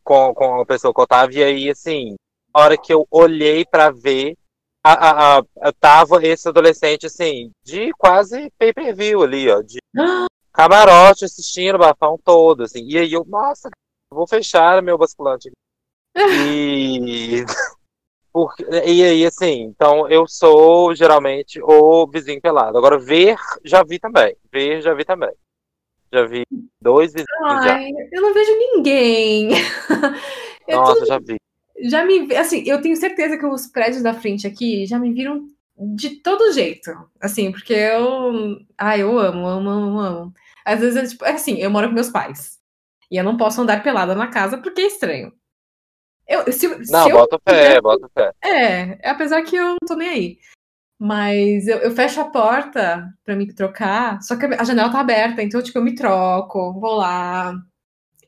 [0.05, 2.17] com, com a pessoa que eu tava, e aí, assim,
[2.53, 4.37] a hora que eu olhei pra ver,
[4.85, 11.25] a, a, a- tava esse adolescente, assim, de quase pay-per-view ali, ó, de Ah, camarote
[11.25, 12.85] assistindo o bafão todo, assim.
[12.87, 13.69] E aí eu, nossa,
[14.13, 15.51] vou fechar meu basculante.
[16.33, 17.45] E,
[18.33, 22.79] porque, e aí, assim, então eu sou geralmente o vizinho pelado.
[22.79, 24.37] Agora, ver, já vi também.
[24.53, 25.33] Ver, já vi também.
[26.13, 26.45] Já vi
[26.81, 27.75] dois vizinhos já.
[27.75, 29.51] Ai, eu não vejo ninguém.
[30.69, 31.37] Nossa, já vi.
[31.83, 35.49] já me assim, eu tenho certeza que os prédios da frente aqui já me viram
[35.77, 36.91] de todo jeito.
[37.21, 38.61] Assim, porque eu.
[38.77, 40.35] Ai, eu amo, amo, amo, amo.
[40.65, 42.59] Às vezes, é, tipo, é assim, eu moro com meus pais.
[43.11, 45.33] E eu não posso andar pelada na casa porque é estranho.
[46.31, 48.33] Eu, se, Não, se eu bota fé, bota fé.
[48.41, 50.39] É, apesar que eu não tô nem aí.
[50.97, 55.43] Mas eu, eu fecho a porta pra me trocar, só que a janela tá aberta,
[55.43, 57.55] então, tipo, eu me troco, vou lá.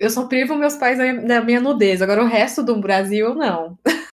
[0.00, 3.78] Eu só privo meus pais da, minha nudez, agora o resto do Brasil, não.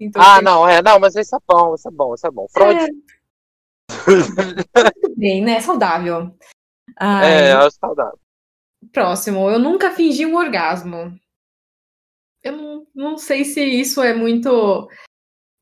[0.00, 2.46] Então, Ah, não, é, não, mas isso é bom, isso é bom, isso é bom.
[2.50, 2.86] Freud, É,
[5.00, 5.60] tudo bem, né?
[5.60, 6.36] Saudável.
[6.98, 8.18] Ai, é, eu acho saudável.
[8.92, 11.18] Próximo, eu nunca fingi um orgasmo.
[12.42, 14.88] Eu não, não sei se isso é muito.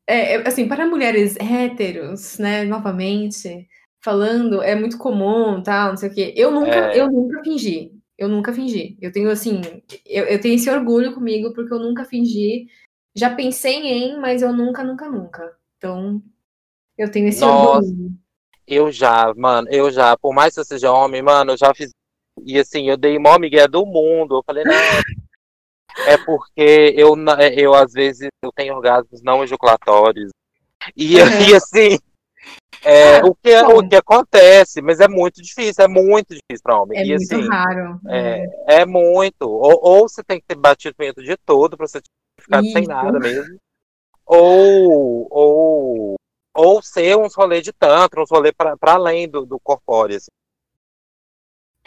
[0.08, 2.64] É, é, assim, para mulheres héteros, né?
[2.64, 3.68] Novamente,
[4.04, 6.34] falando, é muito comum, tal, não sei o quê.
[6.36, 7.00] Eu nunca, É.
[7.00, 7.92] eu nunca fingi.
[8.16, 8.96] Eu nunca fingi.
[9.00, 9.60] Eu tenho, assim,
[10.06, 12.66] eu, eu tenho esse orgulho comigo, porque eu nunca fingi.
[13.14, 15.56] Já pensei em, mas eu nunca, nunca, nunca.
[15.76, 16.22] Então,
[16.96, 17.78] eu tenho esse Nossa.
[17.78, 18.12] orgulho.
[18.66, 21.90] Eu já, mano, eu já, por mais que eu seja homem, mano, eu já fiz.
[22.44, 24.36] E assim, eu dei mó migué do mundo.
[24.36, 24.72] Eu falei, não.
[26.06, 30.30] É porque eu, na- eu às vezes, eu tenho orgasmos não ejaculatórios.
[30.96, 31.20] E, Uhum.
[31.52, 31.98] e assim,
[32.84, 33.78] é, Ah, o, que, bom.
[33.78, 36.98] o que acontece, mas é muito difícil, é muito difícil pra homem.
[36.98, 38.00] É e muito assim, raro.
[38.08, 39.42] é, é muito.
[39.42, 42.00] Ou, ou você tem que ter batido punheta de todo pra você
[42.40, 42.88] ficar sem Isso.
[42.88, 43.58] nada mesmo.
[44.24, 46.14] Ou, ou,
[46.54, 50.16] ou ser uns rolês de tantra, uns rolês pra além do, do corpóreo.
[50.16, 50.30] Assim.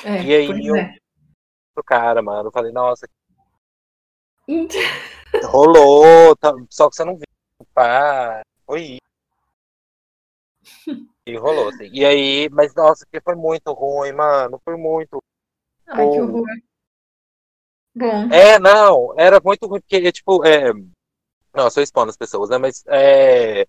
[0.03, 0.95] É, E aí eu- é.
[1.73, 2.47] Pro cara, mano.
[2.47, 3.07] Eu falei, nossa,
[5.45, 7.25] rolou, tá- só que você não viu.
[7.73, 8.99] Pá, foi isso.
[11.27, 11.89] E rolou, assim.
[11.93, 14.59] E aí, mas nossa, que foi muito ruim, mano.
[14.65, 15.21] Foi muito.
[15.87, 16.45] Ai, que Ou- horror.
[17.95, 20.73] Bom, É, não, era muito ruim, porque, tipo, é.
[21.53, 22.57] Não, eu sou expondo as pessoas, né?
[22.57, 23.61] Mas é.
[23.61, 23.67] é,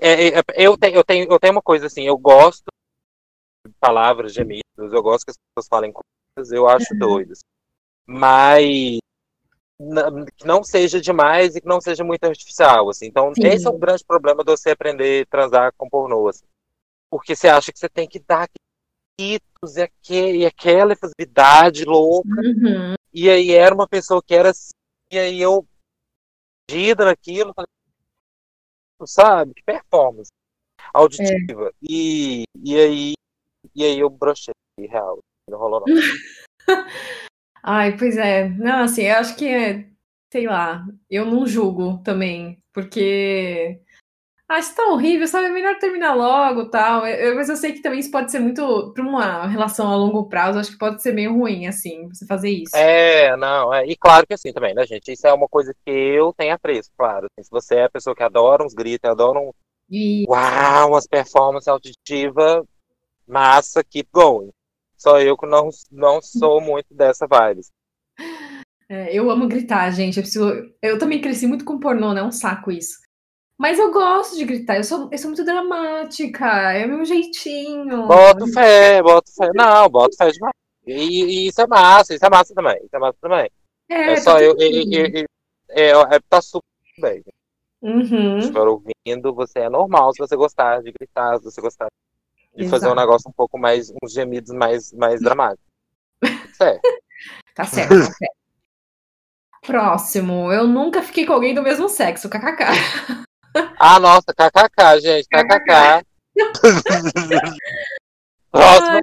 [0.00, 2.66] é, eu, tenho, eu, tenho, eu tenho uma coisa assim, eu gosto
[3.66, 6.98] de palavras, gemidos, eu gosto que as pessoas falem coisas, eu acho Uhum.
[6.98, 7.32] doido.
[7.32, 7.42] assim.
[8.06, 8.98] Mas
[10.36, 13.06] que não seja demais e que não seja muito artificial, assim.
[13.06, 13.42] Então, Sim.
[13.44, 16.44] esse é o grande problema de você aprender a transar com pornô, assim.
[17.10, 18.48] Porque você acha que você tem que dar
[19.18, 22.28] ritos e, aque- e aquela efusividade louca.
[22.28, 24.70] uhum, E aí era uma pessoa que era assim,
[25.12, 25.66] e aí eu
[26.70, 27.54] gida naquilo,
[29.06, 30.30] sabe, que performance
[30.92, 31.72] auditiva.
[31.82, 33.12] E, e aí
[33.74, 35.86] e aí eu brochei, real, não rolou não.
[37.62, 38.48] Ai, pois é.
[38.50, 39.86] Não, assim, eu acho que é,
[40.32, 43.80] sei lá, eu não julgo também, porque
[44.48, 45.46] ah, isso tá horrível, sabe?
[45.48, 47.06] É melhor terminar logo, tal.
[47.06, 49.96] Eu- eu- mas eu sei que também isso pode ser muito para uma relação a
[49.96, 52.76] longo prazo, acho que pode ser meio ruim assim, você fazer isso.
[52.76, 55.12] É, não, é, e claro que assim também, né, gente?
[55.12, 57.26] Isso é uma coisa que eu tenho apreço, claro.
[57.32, 59.52] Assim, se você é a pessoa que adora uns gritos, adora um
[60.28, 62.64] uau, umas performances auditivas,
[63.26, 64.50] massa, keep going.
[64.98, 67.62] Só eu que não, não sou muito dessa vibe.
[68.88, 70.16] é, eu amo gritar, gente.
[70.16, 70.72] Eu preciso.
[70.82, 72.20] Eu também cresci muito com pornô, né?
[72.20, 72.98] É um saco isso.
[73.58, 78.06] Mas eu gosto de gritar, eu sou, eu sou muito dramática, é o meu jeitinho.
[78.06, 79.50] Boto fé, boto fé.
[79.54, 80.54] Não, boto fé demais.
[80.86, 82.76] E, e isso é massa, isso é massa também.
[82.84, 83.50] Isso é massa também.
[83.90, 84.54] É, É, tá só eu.
[84.56, 84.72] bem.
[84.92, 85.26] eu- eu- eu-
[85.70, 86.64] é, é, tá super
[87.00, 87.22] bem.
[87.22, 87.32] Se
[87.82, 91.90] Uhum, estiver ouvindo, você é normal se você gostar de gritar, se você gostar de
[92.66, 93.00] fazer um exato.
[93.00, 95.64] negócio um pouco mais, uns gemidos mais, mais dramáticos.
[96.54, 96.80] Certo.
[97.54, 98.36] Tá certo, tá certo.
[99.66, 102.64] Próximo, eu nunca fiquei com alguém do mesmo sexo, kkk.
[103.80, 106.06] Ah, nossa, kkk, gente, kkk.
[108.50, 108.92] Próximo.
[108.92, 109.02] Ai.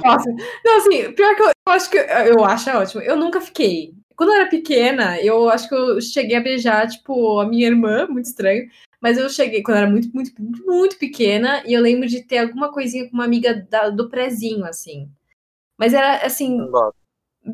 [0.00, 0.36] Próximo.
[0.64, 3.02] Não, assim, pior que eu, eu acho que eu acho é ótimo.
[3.02, 3.94] Eu nunca fiquei.
[4.16, 8.06] Quando eu era pequena, eu acho que eu cheguei a beijar, tipo, a minha irmã,
[8.06, 8.68] muito estranho.
[9.04, 10.32] Mas eu cheguei quando eu era muito, muito,
[10.64, 14.64] muito pequena, e eu lembro de ter alguma coisinha com uma amiga da- do prezinho,
[14.64, 15.10] assim.
[15.76, 16.56] Mas era assim.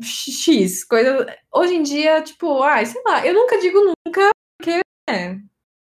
[0.01, 1.27] X, coisa.
[1.53, 5.35] Hoje em dia, tipo, ai, sei lá, eu nunca digo nunca, porque, é,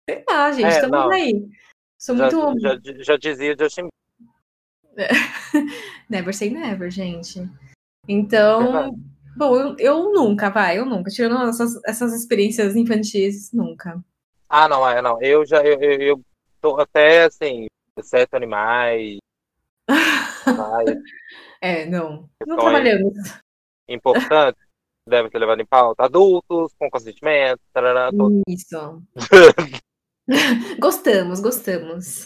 [0.08, 1.12] sei lá, gente, É, estamos não.
[1.12, 1.50] aí.
[1.98, 2.60] Sou Já, muito.
[2.62, 3.88] já, já dizia Justin
[6.08, 7.50] Never say never, gente.
[8.08, 8.96] Então,
[9.36, 11.10] bom, eu, eu nunca, vai, eu nunca.
[11.10, 14.00] Tirando essas, essas experiências infantis, nunca.
[14.58, 15.22] Ah, não, é, não.
[15.22, 16.22] Eu já, eu, eu, eu
[16.62, 17.66] tô até, assim,
[18.02, 19.18] sete animais,
[21.62, 22.30] É, não.
[22.48, 23.14] Não trabalhamos.
[23.90, 24.62] importantes,
[25.06, 26.06] devem ser levados em pauta.
[26.06, 28.44] Adultos, com consentimento, tarará, todo.
[28.48, 29.04] Isso.
[30.80, 32.24] Gostamos, gostamos.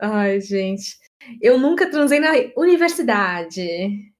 [0.00, 0.96] Ai, gente.
[1.42, 4.12] Eu nunca transei na universidade.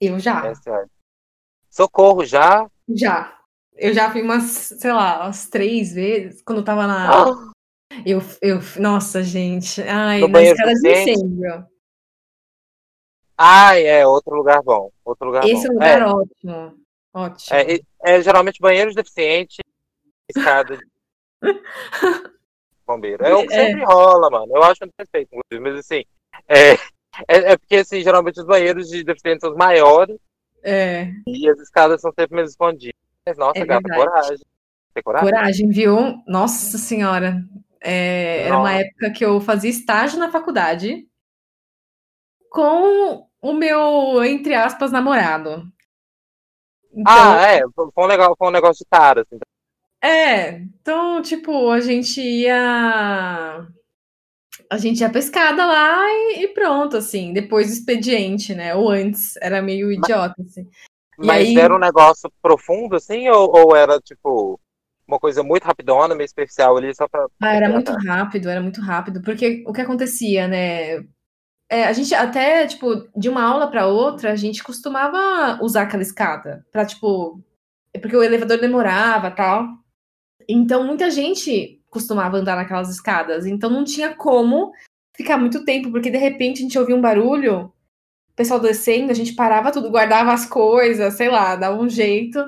[0.00, 0.46] Eu já.
[0.46, 0.52] É.
[1.68, 2.70] Socorro, já?
[2.88, 3.43] Já.
[3.76, 7.24] Eu já fui umas, sei lá, umas três vezes, quando eu tava na.
[7.24, 7.52] Ah,
[8.06, 9.80] Eu, eu, nossa, gente.
[9.82, 11.66] Ai, No na banheiro escada de incêndio.
[13.36, 14.90] Ai, é, outro lugar bom.
[15.04, 15.80] Outro lugar Esse é um bom.
[15.80, 16.78] lugar ótimo.
[17.12, 17.56] Ótimo.
[17.56, 19.56] É, é, é, geralmente banheiros deficientes,
[20.28, 20.84] escada de
[22.86, 23.24] bombeiro.
[23.24, 23.66] É o que É.
[23.66, 24.52] sempre rola, mano.
[24.56, 26.04] Eu acho perfeito, inclusive, mas assim,
[26.48, 26.72] é,
[27.28, 30.16] é, é porque assim, geralmente os banheiros de deficientes são os maiores
[30.62, 33.03] É, e as escadas são sempre meio escondidas.
[33.26, 34.38] Mas, nossa, É gata, coragem.
[34.94, 35.30] Ter coragem?
[35.30, 36.22] Coragem, viu?
[36.26, 37.42] Nossa senhora.
[37.80, 41.06] É, era uma época que eu fazia estágio na faculdade
[42.50, 45.70] com o meu, entre aspas, namorado.
[46.92, 49.38] Então, ah, é, foi um, legal, foi um negócio de tara, assim.
[50.00, 53.66] É, então, tipo, a gente ia.
[54.70, 58.74] A gente ia pescada lá e, e pronto, assim, depois do expediente, né?
[58.74, 60.68] Ou antes, era meio idiota, assim.
[61.18, 61.58] Mas aí...
[61.58, 64.60] era um negócio profundo, assim, ou, ou, era, tipo,
[65.06, 67.26] uma coisa muito rapidona, meio especial ali, só pra.
[67.40, 71.04] Ah, era muito rápido, era muito rápido, porque o que acontecia, né?
[71.70, 76.02] É, a gente até, tipo, de uma aula para outra, a gente costumava usar aquela
[76.02, 77.40] escada para tipo,
[78.00, 79.66] porque o elevador demorava tal.
[80.48, 84.72] Então muita gente costumava andar naquelas escadas, então não tinha como
[85.16, 87.72] ficar muito tempo, porque de repente a gente ouvia um barulho,
[88.34, 92.44] o pessoal descendo, a gente parava tudo, guardava as coisas, sei lá, dava um jeito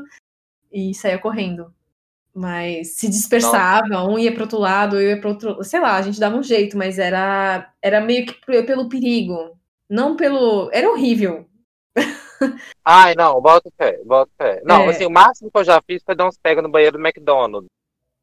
[0.72, 1.72] e saía correndo.
[2.34, 4.10] Mas se dispersava, Nossa.
[4.10, 6.42] um ia para outro lado, eu ia para outro, sei lá, a gente dava um
[6.42, 9.56] jeito, mas era era meio que pelo perigo,
[9.88, 11.48] não pelo, era horrível.
[12.84, 14.60] Ai, não, bota fé, bota fé.
[14.64, 14.88] Não, é.
[14.88, 17.70] assim, o máximo que eu já fiz foi dar uns pega no banheiro do McDonald's.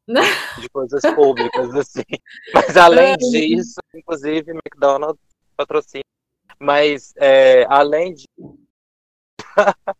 [0.60, 2.04] de coisas públicas, assim.
[2.52, 5.18] Mas além disso, inclusive, McDonald's
[5.56, 6.04] patrocina.
[6.58, 8.24] Mas é, além de.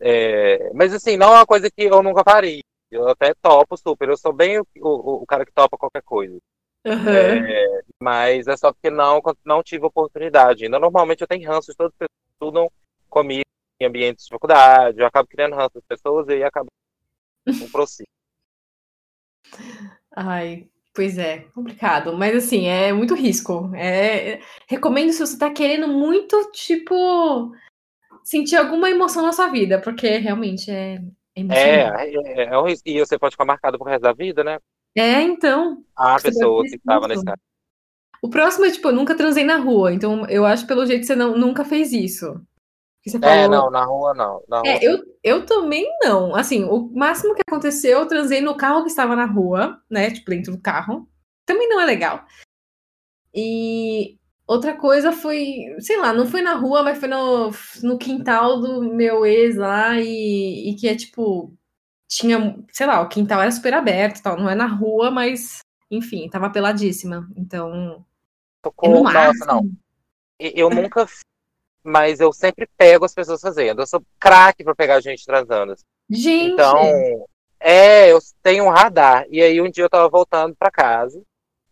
[0.00, 2.62] é, mas assim, não é uma coisa que eu nunca faria.
[2.90, 4.08] Eu até topo super.
[4.08, 6.38] Eu sou bem o, o, o cara que topa qualquer coisa.
[6.86, 7.08] Uhum.
[7.08, 10.64] É, mas é só porque não, não tive oportunidade.
[10.64, 12.72] Ainda normalmente eu tenho ranço de todas as pessoas que estudam
[13.10, 13.42] comigo
[13.80, 15.00] em ambientes de faculdade.
[15.00, 16.68] Eu acabo criando ranço das pessoas e acabo
[17.46, 18.04] um processo.
[20.14, 22.12] Ai, pois é, complicado.
[22.18, 23.70] Mas assim, é muito risco.
[23.72, 27.52] É, recomendo se você tá querendo muito, tipo,
[28.24, 31.00] sentir alguma emoção na sua vida, porque realmente é,
[31.36, 32.82] é, é, é um risco.
[32.88, 34.58] E você pode ficar marcado pro resto da vida, né?
[34.96, 35.84] É, então.
[35.96, 37.22] A pessoa que estava nesse.
[38.20, 39.94] O próximo é, tipo, eu nunca transei na rua.
[39.94, 42.44] Então, eu acho pelo jeito que você não, nunca fez isso.
[43.16, 43.48] É, falou...
[43.48, 44.42] não, na rua não.
[44.48, 46.34] Na rua, é, eu, eu também não.
[46.34, 50.10] Assim, o máximo que aconteceu, eu transei no carro que estava na rua, né?
[50.10, 51.08] Tipo, dentro do carro.
[51.46, 52.24] Também não é legal.
[53.34, 54.18] E
[54.48, 57.50] Outra coisa foi, sei lá, não foi na rua, mas foi no,
[57.82, 61.54] no quintal do meu ex lá e, e que é tipo,
[62.08, 65.58] tinha, sei lá, o quintal era super aberto tal, não é na rua, mas
[65.90, 67.28] enfim, tava peladíssima.
[67.36, 68.06] Então.
[68.62, 69.70] Tocou, é nossa, não.
[70.40, 71.06] Eu nunca,
[71.88, 73.82] mas eu sempre pego as pessoas fazendo.
[73.82, 75.74] Eu sou craque pra pegar gente transando.
[76.08, 76.52] Gente!
[76.52, 77.26] Então,
[77.58, 79.26] é, eu tenho um radar.
[79.30, 81.20] E aí um dia eu tava voltando pra casa.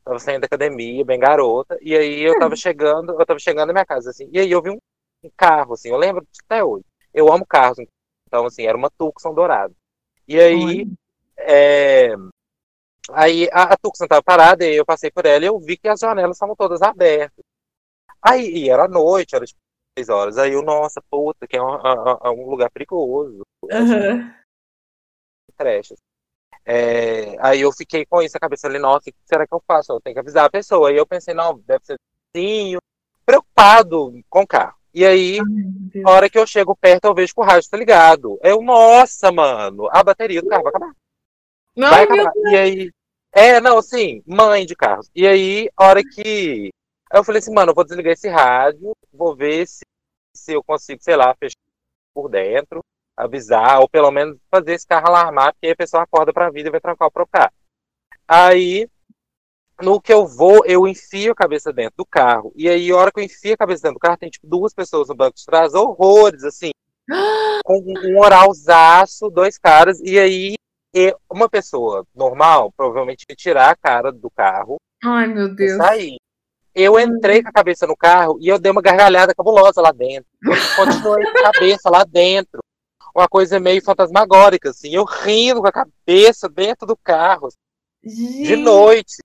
[0.05, 1.77] Tava saindo da academia, bem garota.
[1.81, 2.57] E aí eu tava hum.
[2.57, 4.29] chegando, eu tava chegando na minha casa, assim.
[4.33, 4.79] E aí eu vi um,
[5.23, 6.85] um carro, assim, eu lembro até hoje.
[7.13, 7.79] Eu amo carros.
[8.27, 9.73] Então, assim, era uma Tucson dourada.
[10.29, 10.87] E aí,
[11.39, 12.15] é,
[13.13, 15.89] aí a, a Tucson tava parada, e eu passei por ela e eu vi que
[15.89, 17.45] as janelas estavam todas abertas.
[18.21, 19.61] Aí, e era noite, era tipo
[19.97, 20.39] 6 horas.
[20.39, 21.77] Aí eu, nossa, puta, que é um,
[22.43, 23.43] um lugar perigoso.
[23.63, 24.31] Uhum.
[25.57, 25.93] Trash.
[25.93, 26.03] Assim.
[26.69, 29.63] É, aí eu fiquei com isso na cabeça ali, nossa, o que será que eu
[29.67, 29.93] faço?
[29.93, 30.89] Eu tenho que avisar a pessoa.
[30.89, 31.97] Aí eu pensei, não, deve ser
[32.37, 32.77] sim,
[33.25, 34.77] preocupado com o carro.
[34.93, 37.77] E aí, Ai, na hora que eu chego perto, eu vejo que o rádio tá
[37.77, 38.39] ligado.
[38.43, 40.97] Eu, nossa, mano, a bateria do carro vai acabar.
[41.77, 42.33] Não, vai acabar.
[42.51, 42.91] E aí,
[43.33, 45.11] é, não, sim, mãe de carros.
[45.15, 46.71] E aí, a hora que.
[47.11, 49.85] Aí eu falei assim, mano, eu vou desligar esse rádio, vou ver se,
[50.35, 51.57] se eu consigo, sei lá, fechar
[52.15, 52.81] por dentro
[53.17, 56.51] avisar, ou pelo menos fazer esse carro alarmar, porque aí a pessoa acorda para a
[56.51, 57.55] vida e vai trancar o próprio carro.
[58.29, 58.87] Aí,
[59.81, 62.53] no que eu vou, eu enfio a cabeça dentro do carro.
[62.55, 64.75] E aí, a hora que eu enfio a cabeça dentro do carro, tem tipo duas
[64.75, 66.71] pessoas no banco de trás, horrores, assim,
[67.65, 70.55] com um oralzaço, dois caras, e aí
[71.31, 74.77] uma pessoa normal provavelmente ia tirar a cara do carro.
[75.05, 75.77] Ai, meu Deus.
[75.77, 76.17] Sair.
[76.79, 80.29] Eu entrei com a cabeça no carro e eu dei uma gargalhada cabulosa lá dentro.
[80.77, 82.61] Continuei com a cabeça lá dentro
[83.17, 88.57] uma coisa meio fantasmagórica, assim, eu rindo com a cabeça dentro do carro, assim, de
[88.57, 89.23] noite.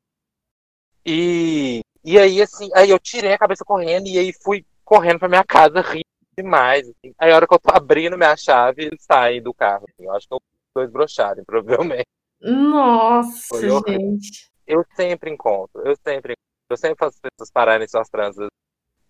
[1.06, 5.28] E, e aí, assim, aí eu tirei a cabeça correndo e aí fui correndo pra
[5.28, 6.06] minha casa, rindo
[6.38, 6.88] demais.
[6.88, 7.14] Assim.
[7.20, 9.86] Aí a hora que eu tô abrindo minha chave, ele sai do carro.
[9.90, 10.06] Assim.
[10.06, 10.40] Eu acho que eu
[10.74, 12.08] dois brocharem, provavelmente.
[12.40, 14.50] Nossa, gente.
[14.66, 16.34] Eu sempre encontro, eu sempre
[16.74, 18.48] Eu sempre faço as pessoas pararem suas transas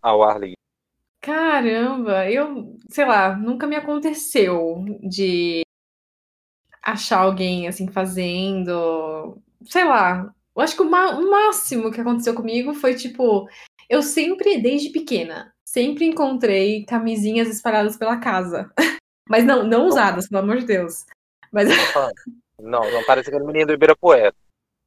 [0.01, 0.57] ao ar livre.
[1.21, 5.61] Caramba, eu, sei lá, nunca me aconteceu de
[6.81, 10.33] achar alguém assim fazendo, sei lá.
[10.55, 13.47] Eu acho que o, o máximo que aconteceu comigo foi tipo,
[13.87, 18.71] eu sempre, desde pequena, sempre encontrei camisinhas espalhadas pela casa.
[19.29, 21.05] Mas não, não usadas, pelo amor de Deus.
[21.51, 21.69] Mas
[22.59, 24.33] Não, não parece aquele menino do Ibirapuera.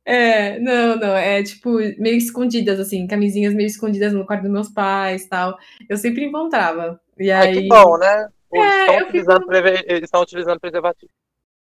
[0.07, 4.69] É, não, não, é tipo meio escondidas, assim, camisinhas meio escondidas no quarto dos meus
[4.69, 5.57] pais tal.
[5.89, 7.01] Eu sempre encontrava.
[7.19, 7.55] E Ai, aí.
[7.55, 8.29] que bom, né?
[8.53, 11.11] Eles É, estão utilizando, fico- preve- estão utilizando preservativo.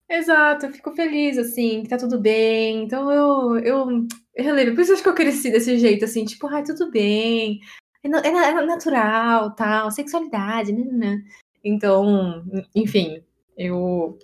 [0.09, 2.83] Exato, eu fico feliz, assim, que tá tudo bem.
[2.83, 4.75] Então eu, eu, eu relevo.
[4.75, 7.59] Por isso acho que eu cresci desse jeito, assim, tipo, ai, tudo bem.
[8.03, 10.83] É, é é natural, tal, sexualidade, né?
[10.83, 11.23] né, né.
[11.63, 13.21] Então, enfim,
[13.57, 14.17] eu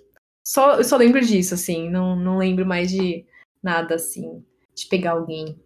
[0.44, 3.24] só, eu só lembro disso, assim, não, não lembro mais de
[3.66, 4.44] nada, assim,
[4.74, 5.60] de pegar alguém.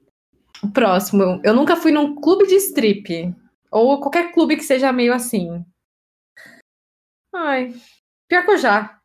[0.63, 3.35] O próximo, eu, nunca fui num clube de strip,
[3.71, 5.65] ou qualquer clube que seja meio assim.
[7.35, 7.73] Ai,
[8.29, 9.01] pior que eu já.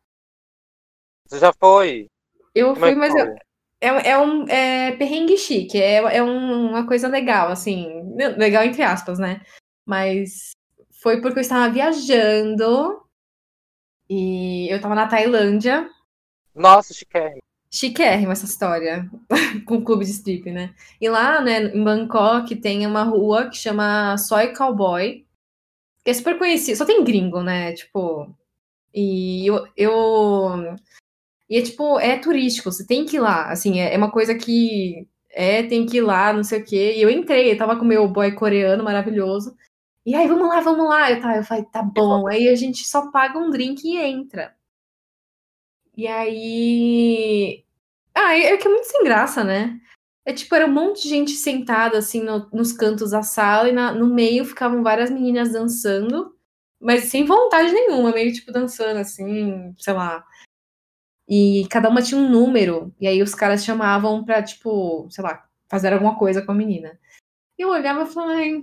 [1.26, 2.08] Você já foi?
[2.54, 3.20] Eu Como é fui, que mas foi?
[3.20, 3.36] eu,
[3.80, 7.86] É, é um é perrengue chique, é, é um- uma coisa legal, assim,
[8.38, 9.42] legal entre aspas, né?
[9.86, 10.52] Mas
[11.02, 13.02] foi porque eu estava viajando
[14.08, 15.88] e eu estava na Tailândia,
[16.56, 17.45] Nossa, chiquérrimo.
[17.76, 19.08] Chiquérrima essa história,
[19.66, 20.74] com o clube de strip, né?
[21.00, 25.26] E lá, né, em Bangkok, tem uma rua que chama Soy Cowboy,
[26.04, 27.72] que é super conhecido, só tem gringo, né?
[27.72, 28.34] Tipo,
[28.94, 30.76] e eu, eu
[31.48, 33.50] e é tipo, é turístico, você tem que ir lá.
[33.50, 36.94] Assim, é, é uma coisa que é, tem que ir lá, não sei o quê.
[36.96, 39.56] E eu entrei, eu tava com meu boy coreano maravilhoso.
[40.04, 41.10] E aí, vamos lá, vamos lá.
[41.10, 42.26] Eu, tá, eu falei, tá bom.
[42.28, 44.54] Aí a gente só paga um drink e entra.
[45.96, 47.64] E aí.
[48.16, 49.78] Ah, é é que é muito sem graça, né?
[50.24, 53.72] É tipo, era um monte de gente sentada assim no- nos cantos da sala e
[53.72, 56.34] na- no meio ficavam várias meninas dançando,
[56.80, 60.24] mas sem vontade nenhuma, meio tipo dançando assim, sei lá.
[61.28, 65.44] E cada uma tinha um número, e aí os caras chamavam pra, tipo, sei lá,
[65.68, 66.98] fazer alguma coisa com a menina.
[67.58, 68.62] Eu olhava e falava, "Ai,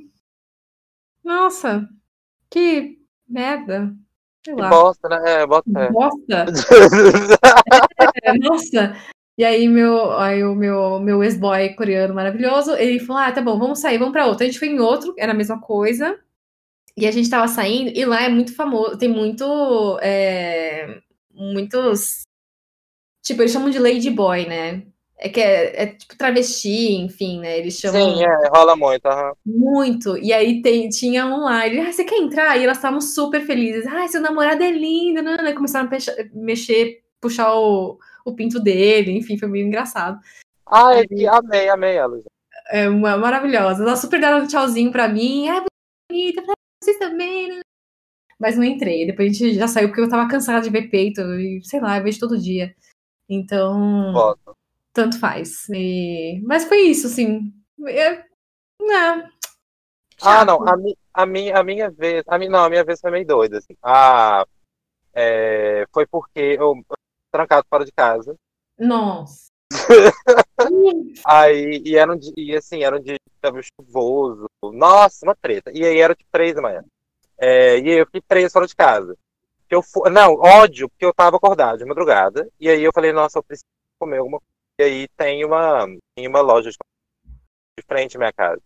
[1.24, 1.88] nossa,
[2.50, 3.94] que merda.
[4.46, 4.70] Sei Que lá.
[4.70, 5.42] bosta, né?
[5.42, 5.90] É, bota.
[5.92, 6.46] Bosta.
[8.24, 8.94] É, nossa.
[9.38, 13.58] E aí meu, aí o meu, meu ex-boy coreano maravilhoso, ele falou: "Ah, tá bom,
[13.60, 14.44] vamos sair, vamos pra outro".
[14.44, 16.20] A gente foi em outro, era a mesma coisa.
[16.98, 21.02] E a gente tava saindo e lá é muito famoso, tem muito é,
[21.34, 22.24] muitos
[23.22, 24.84] tipo, eles chamam de lady boy, né?
[25.18, 27.58] É que é, é tipo travesti, enfim, né?
[27.60, 29.06] Eles chamam Sim, é, rola muito.
[29.06, 29.34] aham.
[29.46, 30.18] muito.
[30.18, 32.58] E aí tem, tinha um lá, ele, ah, você quer entrar?
[32.58, 33.88] E elas estavam super felizes.
[33.88, 35.54] Ah, seu namorado é lindo, né?
[35.54, 35.92] Começaram a
[36.36, 40.20] mexer, puxar o, o pinto dele, enfim, foi meio engraçado.
[40.66, 42.20] Ah, que amei, amei ela.
[42.70, 43.84] É uma maravilhosa.
[43.84, 45.50] Elas super deram um tchauzinho pra mim.
[45.50, 45.64] Ah,
[46.10, 46.54] bonita, "Ah,
[46.84, 47.60] vocês também, né?
[48.40, 49.06] Mas não entrei.
[49.06, 51.22] Depois a gente já saiu porque eu tava cansada de ver peito.
[51.22, 52.74] E sei lá, eu vejo todo dia.
[53.30, 54.54] Então, Boto.
[54.94, 55.68] tanto faz.
[55.70, 57.54] E- Mas foi isso, assim.
[57.88, 58.24] É...
[58.82, 59.30] Não.
[60.22, 63.00] Ah, não, a, mi, a, minha, a minha vez, a minha, não, a minha vez
[63.00, 63.76] foi meio doida, assim.
[63.84, 64.46] Ah,
[65.14, 66.74] é, foi porque eu
[67.34, 68.36] trancado fora de casa,
[68.78, 69.52] Nossa.
[71.26, 75.36] aí, e era um dia, e assim, era um dia que tava chuvoso, nossa, uma
[75.36, 76.84] treta, e aí era tipo três da manhã,
[77.40, 79.18] é, e aí eu fiquei preso fora de casa,
[79.70, 83.40] eu fu- não, ódio, porque eu tava acordado de madrugada, e aí eu falei, nossa,
[83.40, 83.66] eu preciso
[84.00, 86.78] comer alguma coisa, e aí tem uma, tem uma loja de,
[87.80, 88.62] de frente à minha casa,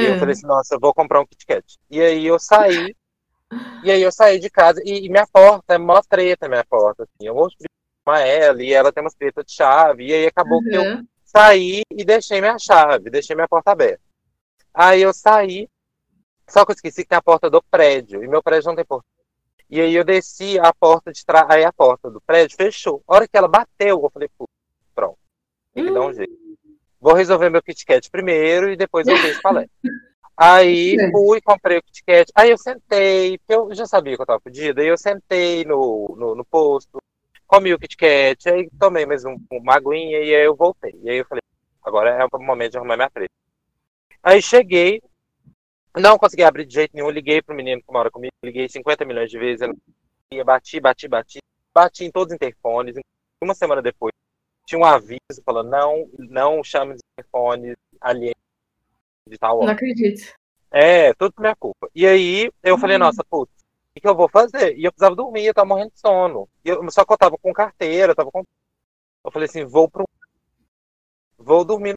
[0.00, 0.18] E eu É.
[0.18, 1.76] falei assim, nossa, eu vou comprar um Kit Kat.
[1.90, 2.94] E aí eu saí,
[3.82, 7.04] e aí eu saí de casa, e, e minha porta é mó treta, minha porta,
[7.04, 7.48] assim, eu vou
[8.14, 11.06] ela, e ela tem umas tretas de chave, e aí acabou que eu Aham.
[11.24, 14.02] saí e deixei minha chave, deixei minha porta aberta.
[14.72, 15.68] Aí eu saí,
[16.48, 18.84] só que eu esqueci que tem a porta do prédio, e meu prédio não tem
[18.84, 19.06] porta.
[19.68, 23.02] E aí eu desci a porta de trás, aí a porta do prédio fechou.
[23.08, 24.30] A hora que ela bateu, eu falei,
[24.94, 25.18] pronto,
[25.74, 26.46] tem que dar um jeito.
[27.00, 29.66] Vou resolver meu Kit Kat primeiro e depois eu vejo qual é.
[30.36, 32.30] Aí fui, comprei o Kit Kat.
[32.34, 34.82] Aí eu sentei, porque eu já sabia que eu tava pedida.
[34.82, 36.98] Aí eu sentei no, no, no posto,
[37.46, 40.98] comi o Kit Kat, aí tomei mais um, uma aguinha e aí eu voltei.
[41.02, 41.42] E aí eu falei,
[41.82, 43.32] agora é o momento de arrumar minha treta.
[44.22, 45.00] Aí cheguei,
[45.96, 49.30] não consegui abrir de jeito nenhum, liguei pro menino que mora comigo, liguei 50 milhões
[49.30, 51.38] de vezes, conseguia, bati, bati, bati,
[51.72, 52.96] bati em todos os interfones.
[53.42, 54.12] Uma semana depois,
[54.66, 58.34] tinha um aviso falando, não, não chame os interfones alheios
[59.28, 60.32] de tal Não acredito.
[60.70, 61.88] É, tudo por minha culpa.
[61.94, 63.55] E aí eu falei, nossa, putz, o
[63.96, 64.76] que, que eu vou fazer?
[64.76, 66.48] E eu precisava dormir, eu tava morrendo de sono.
[66.64, 68.44] E eu, só que eu tava com carteira, eu tava com.
[69.24, 70.04] Eu falei assim, vou pro.
[71.38, 71.94] Vou dormir.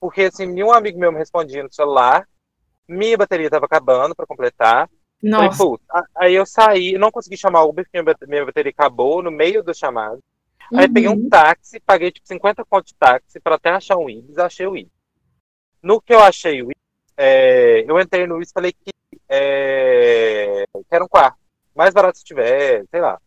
[0.00, 2.26] Porque assim, nenhum amigo meu me respondia no celular.
[2.88, 4.88] Minha bateria tava acabando pra completar.
[5.22, 5.64] Falei, Nossa.
[5.90, 9.22] a- aí eu saí, não consegui chamar o Uber, porque minha bate- minha bateria acabou
[9.22, 10.18] no meio do chamado.
[10.74, 11.28] Aí eu peguei um Uhum.
[11.28, 14.92] táxi, paguei tipo 50 conto de táxi pra até achar um Ibis, achei o Ibis.
[15.82, 16.76] No que eu achei o Ibis,
[17.16, 18.90] é, eu entrei no Ibis e falei que,
[19.30, 21.38] é, que era um quarto.
[21.74, 23.20] Mais barato se tiver, sei lá.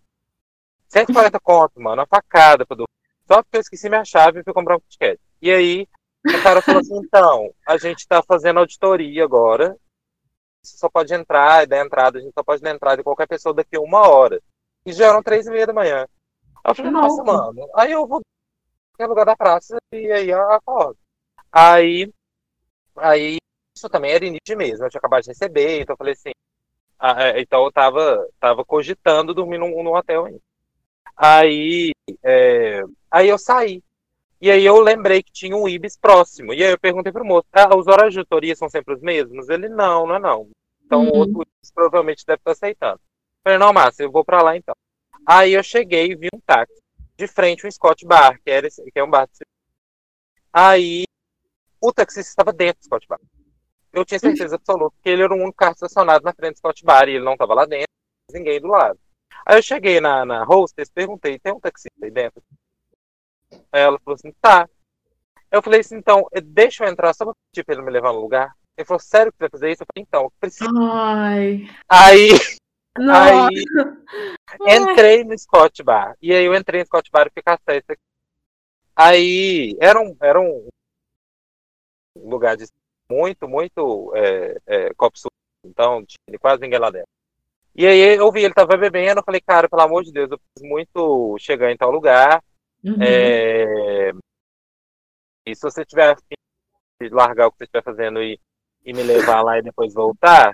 [0.89, 2.89] 140 conto, mano, uma facada pra dormir.
[3.25, 5.19] só porque eu esqueci minha chave e fui comprar um ticket.
[5.41, 5.87] E aí,
[6.25, 9.75] o cara falou assim, então, a gente tá fazendo auditoria agora,
[10.61, 13.27] você só pode entrar, e da entrada, a gente só pode dar entrada de qualquer
[13.27, 14.41] pessoa daqui a uma hora.
[14.85, 16.05] E já eram três e meia da manhã.
[16.63, 18.21] Aí eu falei, nossa, mano, aí eu vou
[18.99, 20.97] no lugar da praça e aí eu acordo.
[21.51, 22.13] Aí,
[22.97, 23.37] aí,
[23.83, 26.31] isso também era início mesmo, eu tinha acabado de receber, então eu falei assim,
[26.97, 30.39] ah, é, então eu tava, tava cogitando dormir num, num hotel ainda.
[31.17, 31.91] Aí,
[32.23, 32.81] é,
[33.11, 33.83] aí eu saí.
[34.41, 36.53] E aí eu lembrei que tinha um Ibis próximo.
[36.53, 39.49] E aí eu perguntei pro moço, ah, os horários de autoria são sempre os mesmos?
[39.49, 40.49] Ele, não, não é não.
[40.85, 41.09] Então uhum.
[41.09, 42.99] o outro Ibis provavelmente deve estar aceitando.
[43.01, 44.75] Eu falei, não, Márcia, eu vou pra lá então.
[45.25, 46.81] Aí eu cheguei e vi um táxi.
[47.17, 49.29] De frente um Scott Bar, que, era, que é um bar.
[50.51, 51.03] Aí
[51.81, 53.19] o taxista estava dentro do Scott Bar.
[53.93, 56.83] Eu tinha certeza absoluta que ele era o único carro estacionado na frente do Scott
[56.83, 57.87] Bar e ele não estava lá dentro,
[58.31, 58.99] ninguém do lado.
[59.45, 62.41] Aí eu cheguei na, na hostess, perguntei, tem um taxista aí dentro?
[63.71, 64.67] Aí ela falou assim, tá.
[65.51, 68.19] Eu falei assim, então, deixa eu entrar só pra pedir pra ele me levar no
[68.19, 68.55] lugar.
[68.75, 69.83] Ele falou, sério que você vai fazer isso?
[69.83, 70.71] Eu falei, então, eu preciso.
[70.81, 71.69] Ai.
[71.87, 72.29] Aí,
[72.97, 76.15] aí entrei no Scott Bar.
[76.19, 77.97] E aí eu entrei no Scott Bar e fiquei.
[78.95, 80.67] Aí era um, era um
[82.15, 82.65] lugar de
[83.13, 85.29] muito, muito é, é, copo sujo.
[85.65, 87.07] Então, tinha quase ninguém lá dentro.
[87.75, 90.37] E aí eu vi, ele tava bebendo, eu falei, cara, pelo amor de Deus, eu
[90.37, 92.43] preciso muito chegar em tal lugar.
[92.83, 93.01] Uhum.
[93.01, 94.11] É...
[95.47, 96.15] E se você tiver
[97.01, 98.39] de largar o que você estiver fazendo e,
[98.85, 100.53] e me levar lá e depois voltar,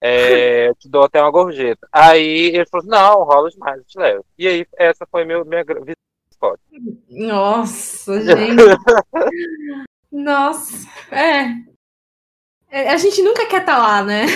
[0.00, 1.86] é, eu te dou até uma gorjeta.
[1.92, 4.26] Aí ele falou, não, rola demais, eu te levo.
[4.38, 6.58] E aí essa foi meu, minha visita
[7.08, 8.62] Nossa, gente.
[10.10, 11.73] Nossa, é.
[12.70, 12.90] É.
[12.90, 14.26] A gente nunca quer estar tá lá, né?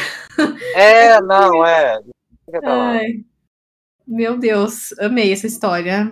[0.75, 2.01] É, não, é.
[2.65, 3.25] Ai,
[4.07, 6.11] meu Deus, amei essa história.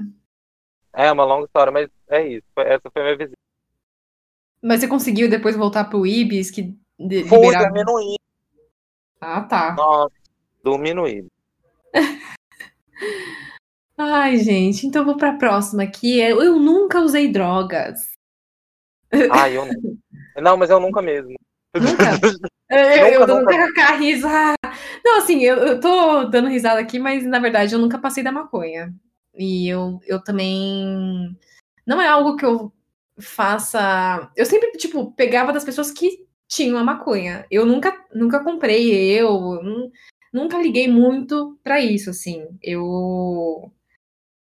[0.93, 2.47] É uma longa história, mas é isso.
[2.57, 3.37] Essa foi a minha visita.
[4.63, 6.51] Mas você conseguiu depois voltar pro Ibis?
[6.51, 7.67] Que Fui, liberava...
[7.67, 8.27] dormi no Ibis.
[9.21, 9.75] Ah, tá.
[9.75, 10.15] Nossa,
[11.09, 11.31] Ibis.
[13.99, 16.21] Ai, gente, então vou pra próxima aqui.
[16.21, 18.13] Eu, eu nunca usei drogas.
[19.31, 19.97] Ah, eu não.
[20.43, 21.35] Não, mas eu nunca mesmo.
[21.81, 22.05] Nunca?
[22.71, 24.57] eu, eu, dou nunca risada.
[25.05, 28.33] Não, assim, eu, eu tô dando risada aqui, mas na verdade eu nunca passei da
[28.33, 28.93] maconha.
[29.35, 31.37] E eu, eu também.
[31.87, 32.73] Não é algo que eu
[33.19, 34.31] faça.
[34.37, 37.47] Eu sempre, tipo, pegava das pessoas que tinham a maconha.
[37.51, 39.61] Eu nunca, nunca comprei, eu
[40.33, 42.47] nunca liguei muito para isso, assim.
[42.63, 43.71] Eu.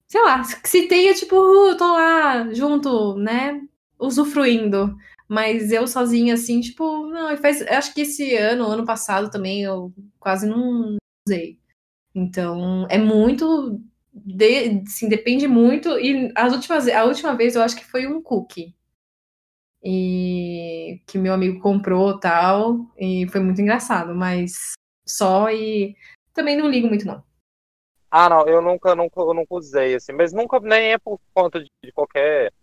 [0.08, 3.62] Sei lá, se tenha, tipo, uh, tô lá junto, né?
[4.00, 4.96] Usufruindo.
[5.28, 9.94] Mas eu sozinha, assim, tipo, não, faz, acho que esse ano, ano passado também, eu
[10.20, 10.98] quase não
[11.28, 11.60] usei.
[12.14, 13.82] Então, é muito.
[14.14, 15.90] De, assim, depende muito.
[16.00, 18.76] E as últimas, a última vez eu acho que foi um cookie.
[19.84, 22.92] E que meu amigo comprou tal.
[22.98, 24.74] E foi muito engraçado, mas
[25.08, 25.96] só e
[26.34, 27.24] também não ligo muito, não.
[28.10, 31.60] Ah, não, eu nunca, nunca, eu nunca usei, assim, mas nunca nem é por conta
[31.60, 32.54] de, de qualquer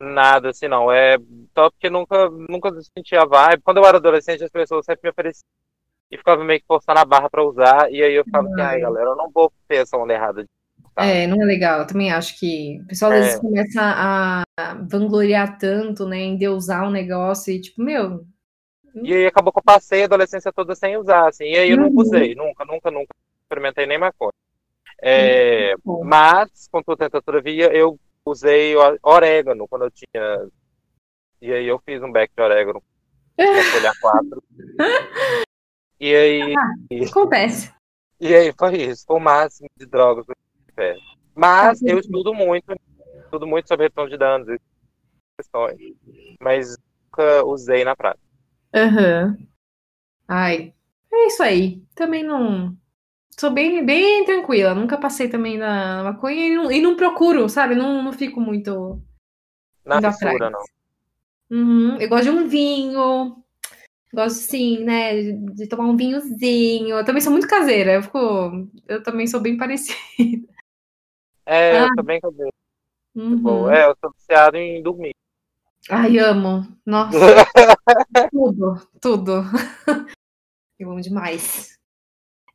[0.00, 0.90] nada, assim, não.
[0.90, 1.18] É
[1.54, 3.62] só porque nunca, nunca senti a vibe.
[3.62, 5.44] Quando eu era adolescente, as pessoas sempre me ofereciam
[6.10, 7.92] e ficava meio que forçando a barra pra usar.
[7.92, 10.44] E aí eu ficava assim, ai, galera, eu não vou ter essa onda errada.
[10.96, 11.80] É, não é legal.
[11.80, 13.20] Eu também acho que o pessoal às é.
[13.20, 14.44] vezes começa a
[14.88, 18.24] vangloriar tanto, né, em deusar um negócio e tipo, meu.
[19.02, 21.44] E aí acabou que eu passei a adolescência toda sem usar, assim.
[21.44, 21.84] E aí eu uhum.
[21.84, 24.32] nunca usei, nunca, nunca, nunca experimentei nem maconha.
[25.02, 25.74] É,
[26.04, 30.48] mas, contudo, todavia, eu usei orégano quando eu tinha.
[31.40, 32.82] E aí eu fiz um back de orégano
[33.36, 34.42] com folha 4.
[35.98, 36.54] E aí.
[36.56, 36.74] Ah,
[37.10, 37.72] acontece.
[38.20, 40.32] E aí foi isso, foi o máximo de drogas que
[40.80, 40.96] eu
[41.34, 42.74] Mas eu estudo muito,
[43.24, 44.60] estudo muito sobre redução de danos e
[45.38, 45.78] questões.
[46.38, 48.24] Mas nunca usei na prática.
[48.74, 49.36] Aham.
[49.38, 49.46] Uhum.
[50.28, 50.74] Ai,
[51.12, 51.82] é isso aí.
[51.94, 52.76] Também não
[53.38, 54.74] sou bem, bem tranquila.
[54.74, 57.74] Nunca passei também na maconha e não, e não procuro, sabe?
[57.74, 59.00] Não, não fico muito.
[59.84, 60.60] Na fissura, não.
[61.50, 61.96] Uhum.
[62.00, 63.36] Eu gosto de um vinho.
[64.12, 65.22] Gosto, sim, né?
[65.54, 66.96] De tomar um vinhozinho.
[66.96, 67.94] Eu também sou muito caseira.
[67.94, 69.98] Eu, fico, eu também sou bem parecida.
[71.46, 71.82] É, ah.
[71.82, 72.52] eu sou bem caseira.
[73.14, 73.70] Uhum.
[73.70, 75.14] É, eu sou viciado em dormir.
[75.88, 76.66] Ai, amo.
[76.86, 77.18] Nossa.
[78.30, 79.42] tudo, tudo.
[80.78, 81.78] Eu amo demais.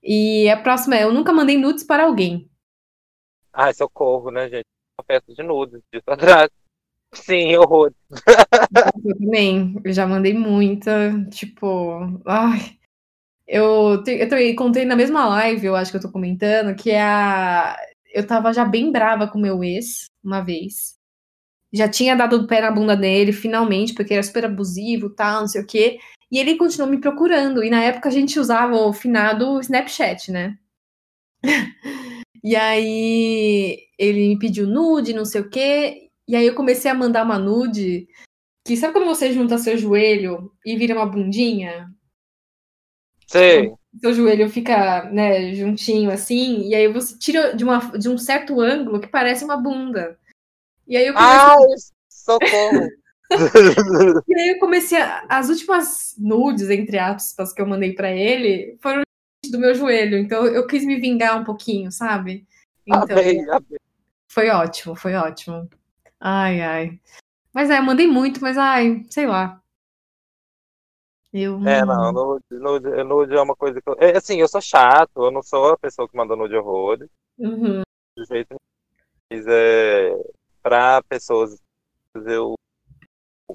[0.05, 2.47] E a próxima é: Eu nunca mandei nudes para alguém.
[3.51, 4.65] Ai, socorro, né, gente?
[4.99, 6.49] Uma festa de nudes, disso atrás.
[7.13, 7.91] Sim, horror.
[9.05, 9.81] Eu também.
[9.83, 11.11] Eu já mandei muita.
[11.31, 12.77] Tipo, ai.
[13.47, 16.91] Eu, te, eu também contei na mesma live, eu acho que eu tô comentando, que
[16.91, 17.77] é a.
[18.13, 20.95] Eu tava já bem brava com meu ex uma vez.
[21.73, 25.47] já tinha dado o pé na bunda dele, finalmente, porque era super abusivo, tal, não
[25.47, 25.99] sei o quê.
[26.35, 27.63] E ele continuou me procurando.
[27.63, 30.59] E na época a gente usava o finado Snapchat, né?
[32.43, 36.09] e aí ele me pediu nude, não sei o quê.
[36.27, 38.09] E aí eu comecei a mandar uma nude.
[38.65, 41.89] Que sabe quando você junta seu joelho e vira uma bundinha?
[43.27, 43.71] Sei.
[44.01, 48.59] Seu joelho fica, né, juntinho assim, e aí você tira de, uma, de um certo
[48.59, 50.19] ângulo que parece uma bunda.
[50.85, 51.39] E aí eu comecei...
[51.39, 51.55] Ai,
[52.09, 52.89] socorro!
[54.27, 58.77] E aí eu comecei a, as últimas nudes, entre aspas, que eu mandei para ele
[58.81, 59.01] foram
[59.51, 60.17] do meu joelho.
[60.17, 62.45] Então eu quis me vingar um pouquinho, sabe?
[62.85, 63.79] Então, Amei, amei.
[64.27, 65.67] foi ótimo, foi ótimo.
[66.19, 66.99] Ai, ai.
[67.53, 69.61] Mas é, eu mandei muito, mas ai, sei lá.
[71.33, 73.95] Eu É, não, nude, nude, nude é uma coisa que eu.
[73.99, 77.81] É, assim, eu sou chato, eu não sou a pessoa que manda nude horrores, Uhum.
[78.17, 78.59] de jeito nenhum.
[79.31, 80.11] Mas é.
[80.63, 81.61] Pra pessoas,
[82.25, 82.55] eu.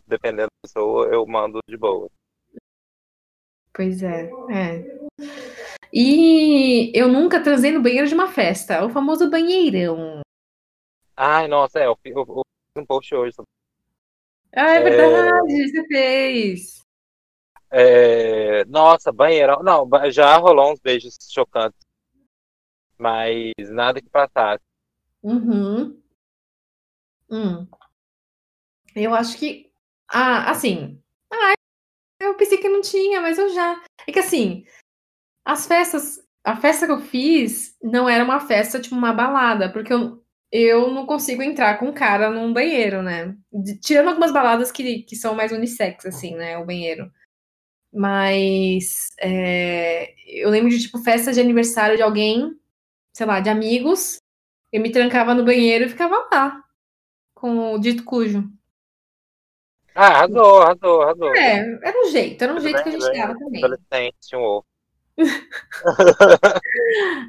[0.06, 2.08] Dependendo da pessoa, eu mando de boa.
[3.72, 5.00] Pois é, é.
[5.92, 10.20] E eu nunca transei no banheiro de uma festa, o famoso banheirão.
[11.16, 13.36] Ai, nossa, é, eu fi- eu- eu fiz um post hoje.
[14.54, 16.84] Ah, é verdade, você fez.
[17.70, 19.62] É, nossa, banheirão.
[19.62, 21.78] Não, já rolou uns beijos chocantes.
[22.98, 24.62] Mas nada que passasse.
[25.22, 26.00] Uhum.
[27.30, 27.66] Hum.
[28.94, 29.69] Eu acho que.
[30.12, 31.00] Ah, assim.
[31.32, 31.54] Ah,
[32.20, 33.82] eu pensei que não tinha, mas eu já.
[34.06, 34.64] É que assim,
[35.44, 36.20] as festas.
[36.44, 40.90] A festa que eu fiz não era uma festa, tipo, uma balada, porque eu, eu
[40.92, 43.36] não consigo entrar com cara num banheiro, né?
[43.52, 46.58] De- tirando algumas baladas que, que são mais unissex, assim, né?
[46.58, 47.10] O banheiro.
[47.92, 52.52] Mas é, eu lembro de, tipo, festa de aniversário de alguém,
[53.14, 54.18] sei lá, de amigos.
[54.72, 56.62] Eu me trancava no banheiro e ficava lá,
[57.34, 58.50] com o dito cujo.
[59.94, 61.34] Ah, arrasou, arrasou, arrasou.
[61.34, 63.64] É, era um jeito, era um jeito que a bem, gente bem, dava também.
[63.64, 64.66] Adolescente, um ovo.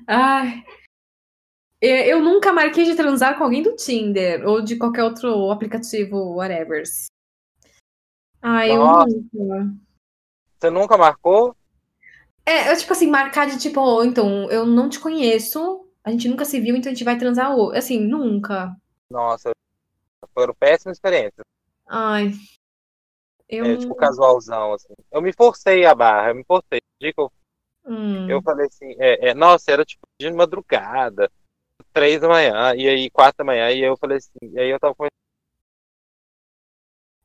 [0.08, 0.64] Ai.
[1.82, 6.84] Eu nunca marquei de transar com alguém do Tinder ou de qualquer outro aplicativo, whatever.
[8.40, 9.08] Ai, eu Nossa.
[9.08, 9.76] nunca.
[10.60, 11.56] Você nunca marcou?
[12.46, 16.28] É, eu, tipo assim, marcar de tipo, oh, então, eu não te conheço, a gente
[16.28, 17.80] nunca se viu, então a gente vai transar hoje.
[17.80, 18.76] Assim, nunca.
[19.10, 19.52] Nossa,
[20.34, 21.44] foram péssimas experiências.
[21.94, 22.32] Ai.
[23.50, 23.66] Eu.
[23.66, 24.94] É, tipo, casualzão, assim.
[25.12, 26.80] Eu me forcei a barra, eu me forcei.
[26.80, 27.30] O dia que eu,
[27.84, 31.30] Hum, eu falei assim, é, é, nossa, era tipo de madrugada,
[31.92, 34.70] três da manhã, e aí quatro da manhã, e aí eu falei assim, e aí
[34.70, 35.08] eu tava com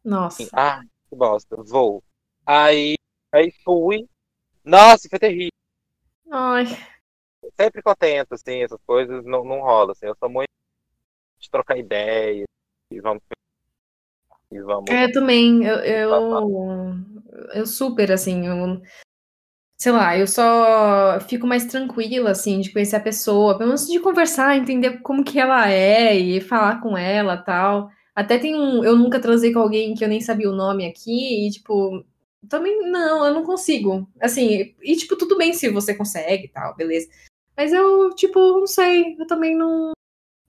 [0.04, 0.48] Nossa.
[0.52, 2.02] ah, que bosta, vou.
[2.44, 2.94] Aí,
[3.32, 4.08] aí fui.
[4.64, 5.50] Nossa, foi terrível.
[6.30, 6.64] Ai.
[7.54, 10.06] Sempre que eu tento, assim, essas coisas, não, não rola, assim.
[10.06, 10.48] Eu sou muito
[11.38, 12.46] de trocar ideias,
[12.90, 13.22] e vamos.
[14.50, 14.90] E vamos.
[14.90, 16.94] É, também, eu, eu,
[17.54, 18.80] eu super, assim, eu,
[19.76, 24.00] sei lá, eu só fico mais tranquila, assim, de conhecer a pessoa, pelo menos de
[24.00, 27.90] conversar, entender como que ela é e falar com ela tal.
[28.14, 31.46] Até tem um, eu nunca transei com alguém que eu nem sabia o nome aqui
[31.46, 32.04] e, tipo,
[32.48, 34.08] também não, eu não consigo.
[34.20, 37.08] Assim, e, tipo, tudo bem se você consegue e tal, beleza.
[37.56, 39.92] Mas eu, tipo, não sei, eu também não,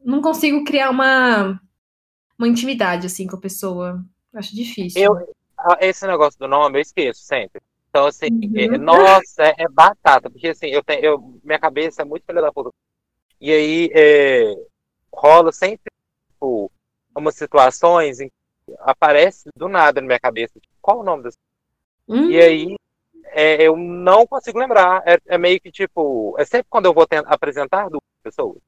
[0.03, 1.59] não consigo criar uma,
[2.37, 4.05] uma intimidade, assim, com a pessoa.
[4.33, 5.01] Acho difícil.
[5.01, 5.13] Eu,
[5.57, 7.61] ah, esse negócio do nome eu esqueço sempre.
[7.89, 8.55] Então, assim, Uhum.
[8.55, 12.41] é- nossa, é, é batata, porque assim, eu tenho, eu, minha cabeça é muito filha
[12.41, 12.69] da puta.
[13.41, 14.55] E aí é,
[15.13, 15.91] rola sempre,
[16.31, 16.71] tipo,
[17.15, 21.37] umas situações em que aparece do nada na minha cabeça, tipo, qual o nome dessa?
[22.07, 22.75] Hum, E aí
[23.31, 25.03] é, eu não consigo lembrar.
[25.07, 28.59] É, é meio que tipo, é sempre quando eu vou apresentar duas pessoas.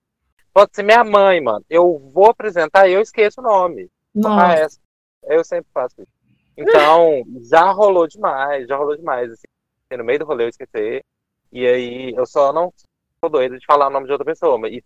[0.54, 1.64] Pode ser minha mãe, mano.
[1.70, 3.90] Eu vou apresentar e eu esqueço o nome.
[4.18, 4.54] Ah, nossa.
[4.54, 4.80] essa.
[5.24, 6.12] Eu sempre faço isso.
[6.58, 9.32] Então, já rolou demais, já rolou demais.
[9.32, 11.04] Assim, no meio do rolê eu esquecer.
[11.52, 12.74] E aí eu só não
[13.20, 14.84] sou doido de falar o nome de outra pessoa, mas e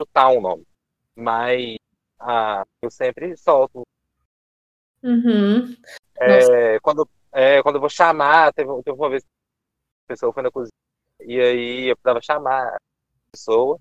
[0.00, 0.64] chutar um nome.
[1.14, 1.76] Mas
[2.18, 3.82] ah, eu sempre solto.
[5.02, 5.76] Uhum.
[6.16, 9.28] É, quando, é, quando eu vou chamar, teve, teve uma vez que
[10.08, 10.72] a pessoa foi na cozinha.
[11.20, 12.78] E aí eu precisava chamar a
[13.30, 13.78] pessoa.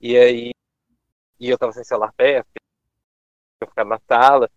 [0.00, 0.50] E aí
[1.38, 2.48] e eu tava sem celular perto,
[3.60, 4.50] eu ficava na sala.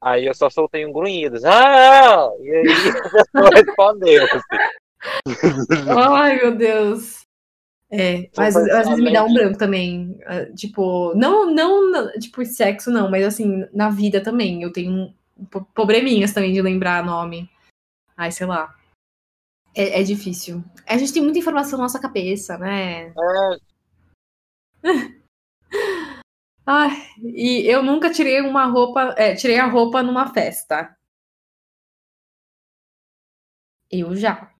[0.00, 1.38] Aí eu só soltei um grunhido.
[1.46, 2.30] Ah!
[2.40, 2.66] E aí
[2.98, 4.24] a pessoa respondeu.
[4.24, 5.88] Assim.
[5.88, 7.22] Ai, meu Deus.
[7.90, 10.18] É, mas às vezes me dá um branco também.
[10.26, 14.62] ah, Tipo, não, não, tipo, sexo não, mas assim, na vida também.
[14.62, 15.14] Eu tenho
[15.74, 17.48] probleminhas também de lembrar nome.
[18.16, 18.74] Ai, sei lá.
[19.74, 20.64] É, é difícil.
[20.86, 23.08] A gente tem muita informação na nossa cabeça, né?
[23.08, 23.56] É,
[26.66, 26.90] Ai,
[27.22, 30.96] e eu nunca tirei uma roupa, é, tirei a roupa numa festa.
[33.90, 34.50] Eu já.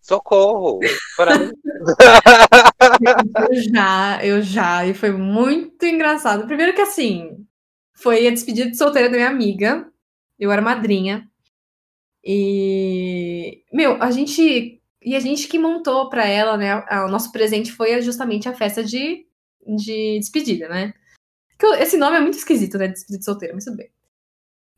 [0.00, 0.80] Socorro!
[1.16, 1.52] Para mim.
[3.50, 6.46] Eu já, eu já, e foi muito engraçado.
[6.46, 7.46] Primeiro que assim,
[7.94, 9.90] foi a despedida de solteira da minha amiga.
[10.38, 11.28] Eu era madrinha.
[12.24, 14.80] E, meu, a gente.
[15.04, 16.76] E a gente que montou pra ela, né?
[17.06, 19.26] O nosso presente foi justamente a festa de,
[19.66, 20.94] de despedida, né?
[21.78, 22.88] Esse nome é muito esquisito, né?
[22.88, 23.90] Despedida de solteira, mas tudo bem.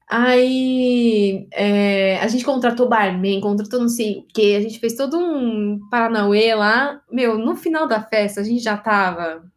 [0.07, 5.19] Aí é, a gente contratou barman, contratou não sei o que, a gente fez todo
[5.19, 7.03] um Paranauê lá.
[7.11, 9.51] Meu, no final da festa a gente já tava.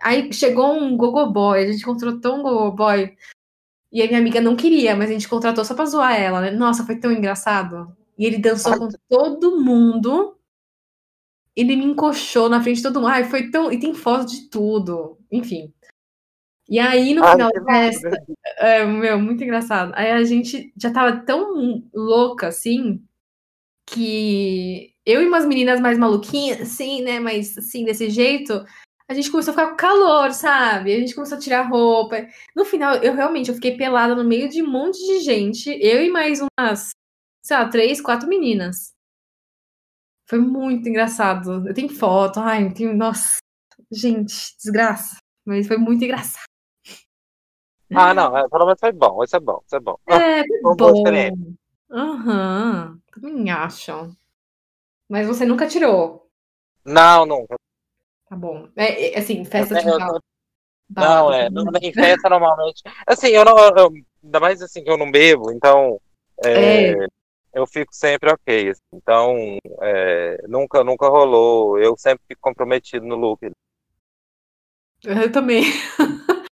[0.00, 3.16] Aí chegou um gogoboy, a gente contratou um gogoboy.
[3.92, 6.50] E a minha amiga não queria, mas a gente contratou só pra zoar ela, né?
[6.50, 7.94] Nossa, foi tão engraçado.
[8.16, 10.36] E ele dançou com todo mundo.
[11.60, 13.08] Ele me encoxou na frente de todo mundo.
[13.08, 13.70] Ai, foi tão.
[13.70, 15.18] E tem foto de tudo.
[15.30, 15.72] Enfim.
[16.68, 18.10] E aí, no final da festa,
[18.58, 19.92] é, meu, muito engraçado.
[19.96, 23.02] Aí a gente já tava tão louca, assim,
[23.84, 28.64] que eu e umas meninas mais maluquinhas, assim, né, mas assim, desse jeito,
[29.08, 30.94] a gente começou a ficar com calor, sabe?
[30.94, 32.24] A gente começou a tirar roupa.
[32.54, 36.04] No final, eu realmente eu fiquei pelada no meio de um monte de gente, eu
[36.04, 36.90] e mais umas,
[37.42, 38.92] sei lá, três, quatro meninas.
[40.30, 41.66] Foi muito engraçado.
[41.66, 43.38] Eu tenho foto, ai, eu tenho, nossa,
[43.90, 45.16] gente, desgraça.
[45.44, 46.44] Mas foi muito engraçado.
[47.92, 49.96] Ah, não, é, pelo menos foi bom, isso é bom, isso é bom.
[50.08, 51.02] É, foi bom.
[51.90, 54.16] Aham, uhum, também acho.
[55.08, 56.30] Mas você nunca tirou?
[56.84, 57.56] Não, nunca.
[58.28, 58.68] Tá bom.
[58.76, 60.20] É, é assim, festa de Natal.
[60.90, 62.82] Não, é, não, em festa normalmente.
[63.04, 63.58] Assim, eu não.
[63.58, 63.90] Eu,
[64.22, 66.00] ainda mais assim que eu não bebo, então.
[66.44, 67.06] É, é.
[67.52, 68.70] Eu fico sempre ok.
[68.70, 71.78] Assim, então, é, nunca, nunca rolou.
[71.78, 73.50] Eu sempre fico comprometido no look.
[75.04, 75.64] Eu também.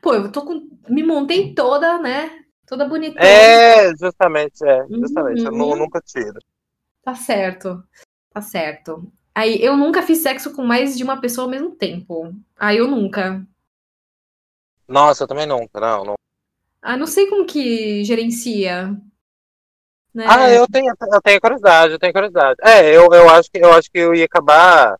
[0.00, 0.68] Pô, eu tô com.
[0.88, 2.44] Me montei toda, né?
[2.66, 3.18] Toda bonita.
[3.20, 4.86] É, justamente, é.
[4.88, 5.42] Justamente.
[5.42, 5.70] Uhum.
[5.70, 6.38] Eu nunca tiro.
[7.02, 7.82] Tá certo.
[8.30, 9.10] Tá certo.
[9.34, 12.34] Aí, eu nunca fiz sexo com mais de uma pessoa ao mesmo tempo.
[12.56, 13.46] Aí eu nunca.
[14.86, 16.14] Nossa, eu também nunca, não, não.
[16.80, 18.96] Ah, não sei como que gerencia.
[20.18, 20.26] Né?
[20.28, 22.56] Ah, eu tenho, eu tenho curiosidade, eu tenho curiosidade.
[22.60, 24.98] É, eu, eu acho que eu acho que eu ia acabar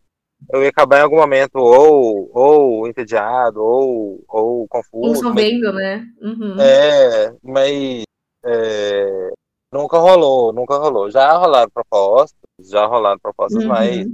[0.53, 5.15] eu ia acabar em algum momento ou, ou entediado, ou, ou confuso.
[5.15, 6.07] Resolvendo, né?
[6.23, 6.57] Uhum.
[6.61, 8.05] É, mas
[8.45, 9.31] é,
[9.73, 11.11] nunca rolou, nunca rolou.
[11.11, 13.69] Já rolaram propostas, já rolaram propostas, uhum.
[13.69, 14.07] mas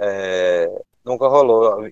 [0.00, 1.88] é, nunca rolou.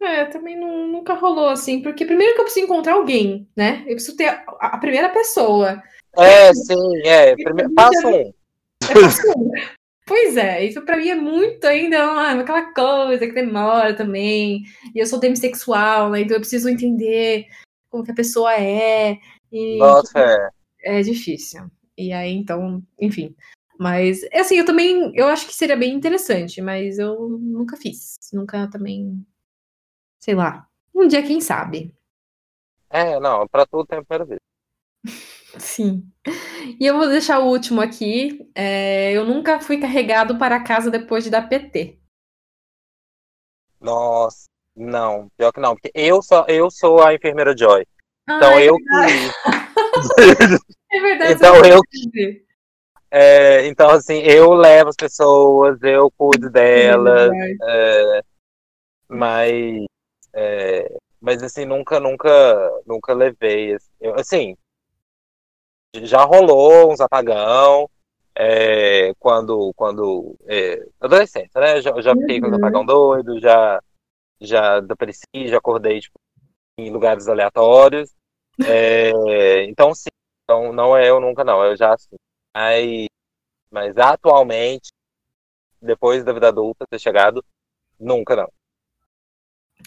[0.00, 3.80] É, também não, nunca rolou assim, porque primeiro que eu preciso encontrar alguém, né?
[3.80, 5.82] Eu preciso ter a, a primeira pessoa.
[6.16, 7.34] É, sim, é.
[7.36, 8.14] Primeiro, passo um.
[8.14, 8.32] É.
[10.06, 14.64] Pois é, isso pra mim é muito ainda ah, aquela coisa que demora também.
[14.92, 16.22] E eu sou demissexual, né?
[16.22, 17.46] Então eu preciso entender
[17.88, 19.18] como que a pessoa é.
[19.52, 20.98] E Nossa, é.
[20.98, 21.70] é difícil.
[21.96, 23.36] E aí, então, enfim.
[23.78, 28.16] Mas, é assim, eu também, eu acho que seria bem interessante, mas eu nunca fiz.
[28.32, 29.24] Nunca também,
[30.18, 30.66] sei lá.
[30.94, 31.94] Um dia, quem sabe.
[32.90, 34.40] É, não, pra tudo tem a primeira vez.
[35.58, 36.04] Sim.
[36.78, 38.48] E eu vou deixar o último aqui.
[38.54, 41.98] É, eu nunca fui carregado para casa depois de dar PT.
[43.80, 44.46] Nossa,
[44.76, 47.86] não, pior que não, porque eu sou, eu sou a enfermeira Joy.
[48.28, 48.84] Ah, então é eu que.
[50.92, 51.32] é verdade.
[51.32, 52.44] então eu que.
[53.10, 57.32] É, então, assim, eu levo as pessoas, eu cuido delas,
[57.62, 58.22] é,
[59.08, 59.84] mas,
[60.32, 62.30] é, mas assim, nunca, nunca,
[62.86, 63.74] nunca levei.
[63.74, 64.56] Assim, assim
[65.94, 67.88] já rolou uns apagão,
[68.34, 71.80] é, quando, quando é, adolescente, né?
[71.80, 72.50] Já, já fiquei uhum.
[72.50, 73.82] com apagão doido, já,
[74.40, 76.18] já depreci, já acordei tipo,
[76.78, 78.10] em lugares aleatórios.
[78.66, 80.10] É, então, sim,
[80.44, 82.16] então, não é eu nunca, não, eu já assim.
[82.54, 83.06] Mas,
[83.70, 84.90] mas atualmente,
[85.80, 87.44] depois da vida adulta ter chegado,
[87.98, 88.52] nunca não.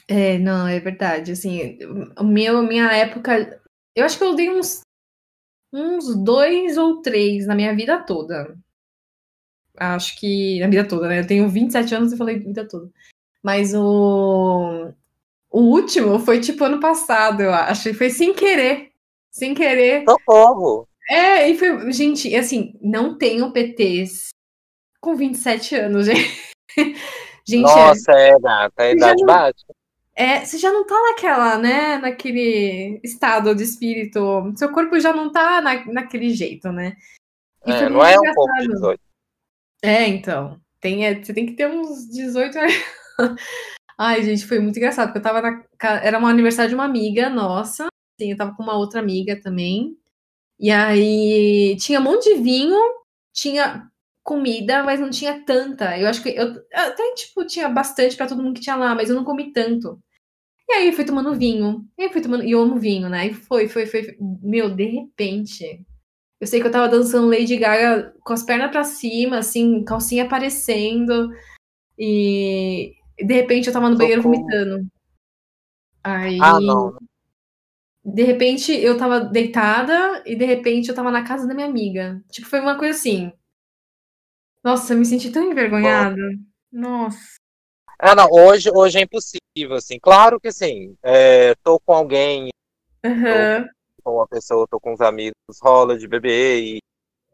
[0.08, 1.32] É, não, é verdade.
[1.32, 1.78] Assim,
[2.22, 3.62] meu, minha época.
[3.96, 4.82] Eu acho que eu dei uns
[5.74, 8.56] uns dois ou três na minha vida toda.
[9.76, 10.60] Acho que.
[10.60, 11.20] Na vida toda, né?
[11.20, 12.90] Eu tenho 27 anos e falei vida toda.
[13.42, 14.92] Mas o.
[15.50, 17.90] O último foi tipo ano passado, eu acho.
[17.90, 18.92] E foi sem querer.
[19.32, 20.04] Sem querer.
[20.08, 20.88] Socorro!
[21.10, 21.92] É, e foi.
[21.92, 24.30] Gente, assim, não tenho PTs
[25.02, 26.42] com 27 anos, gente.
[27.46, 29.66] gente Nossa, é, é a idade bate.
[30.16, 31.98] É, você já não tá naquela, né?
[31.98, 34.54] Naquele estado de espírito.
[34.56, 36.96] Seu corpo já não tá na, naquele jeito, né?
[37.66, 39.02] é, não é um pouco de 18.
[39.84, 40.60] É, então.
[40.80, 42.74] Tem, é, você tem que ter uns 18 anos.
[43.98, 45.64] Ai, gente, foi muito engraçado, porque eu tava na.
[46.04, 47.88] Era um aniversário de uma amiga nossa.
[48.20, 49.98] Sim, eu tava com uma outra amiga também.
[50.60, 52.80] E aí tinha um monte de vinho,
[53.34, 53.90] tinha
[54.24, 55.98] comida, mas não tinha tanta.
[55.98, 59.10] Eu acho que eu até tipo tinha bastante para todo mundo que tinha lá, mas
[59.10, 60.00] eu não comi tanto.
[60.70, 61.86] E aí eu fui tomando vinho.
[61.98, 63.28] E aí fui tomando, e eu amo vinho, né?
[63.28, 64.18] E foi, foi, foi, foi.
[64.42, 65.86] Meu, de repente,
[66.40, 70.24] eu sei que eu tava dançando Lady Gaga com as pernas para cima, assim, calcinha
[70.24, 71.30] aparecendo.
[71.98, 74.88] E de repente eu tava no banheiro vomitando.
[76.04, 76.40] Aí.
[76.42, 76.98] Ah, não.
[78.06, 82.22] De repente eu tava deitada e de repente eu tava na casa da minha amiga.
[82.30, 83.32] Tipo, foi uma coisa assim.
[84.64, 86.16] Nossa, eu me senti tão envergonhada.
[86.72, 87.36] Nossa.
[88.00, 90.00] Ah, não, hoje, hoje é impossível, assim.
[90.00, 90.96] Claro que sim.
[91.04, 92.50] É, tô com alguém,
[93.06, 93.64] Uhum.
[93.98, 96.78] tô com uma pessoa, tô com uns amigos, rola de beber, e...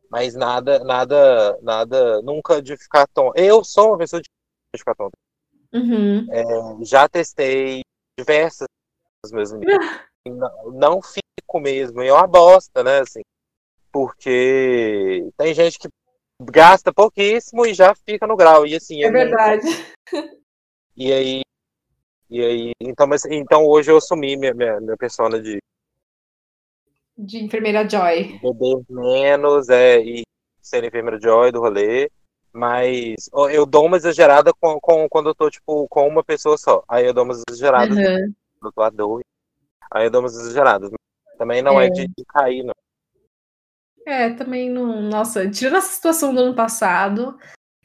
[0.09, 3.37] mas nada, nada, nada, nunca de ficar tonto.
[3.39, 4.27] Eu sou uma pessoa de
[4.77, 5.17] ficar tonta.
[5.73, 6.27] Uhum.
[6.31, 7.81] É, já testei
[8.17, 8.67] diversas
[9.23, 9.77] dos meus limites.
[10.27, 13.21] não, não fico mesmo, é uma bosta, né, assim.
[13.91, 15.87] Porque tem gente que
[16.49, 18.65] gasta pouquíssimo e já fica no grau.
[18.65, 19.65] E assim, É não- verdade.
[20.95, 21.41] E aí,
[22.29, 25.57] e aí, então, mas, então hoje eu assumi minha, minha, minha persona de
[27.17, 28.39] De enfermeira Joy.
[28.39, 30.21] beber menos é, e
[30.61, 32.09] ser enfermeira Joy do rolê,
[32.53, 36.83] mas eu dou uma exagerada com, com, quando eu tô, tipo, com uma pessoa só.
[36.87, 38.33] Aí eu dou umas exageradas Uhum.
[38.63, 39.23] eu tô a dois.
[39.91, 40.91] Aí eu dou umas exageradas.
[41.37, 41.89] Também não é, É.
[41.89, 42.73] de, de cair, não.
[44.05, 45.01] É, também não.
[45.03, 47.37] Nossa, tirando essa situação do ano passado.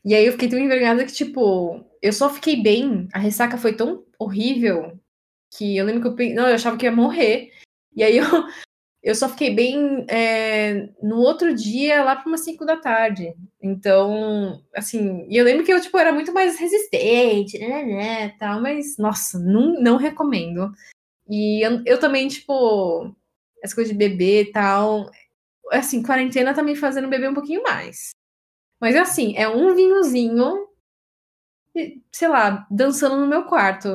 [0.04, 3.08] E aí eu fiquei tão envergonhada que, tipo, eu só fiquei bem.
[3.12, 4.98] A ressaca foi tão horrível
[5.56, 6.34] que eu lembro que eu.
[6.34, 7.50] Não, eu achava que ia morrer.
[7.94, 8.24] E aí eu,
[9.02, 13.34] eu só fiquei bem é, no outro dia, lá para umas 5 da tarde.
[13.62, 18.60] Então, assim, e eu lembro que eu, tipo, era muito mais resistente, né, né, tal,
[18.60, 20.72] mas, nossa, não, não recomendo.
[21.28, 23.14] E eu, eu também, tipo,
[23.62, 25.10] essa coisa de beber e tal,
[25.70, 28.10] assim, quarentena tá me fazendo beber um pouquinho mais.
[28.80, 30.68] Mas assim, é um vinhozinho,
[32.12, 33.88] sei lá, dançando no meu quarto.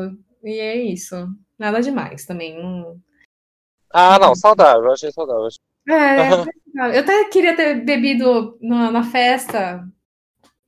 [0.44, 1.16] E é isso.
[1.58, 2.62] Nada demais também.
[2.62, 3.00] não-
[3.92, 5.48] Ah, não, saudável, eu achei saudável.
[5.88, 9.88] É, eu até queria ter bebido na, na festa,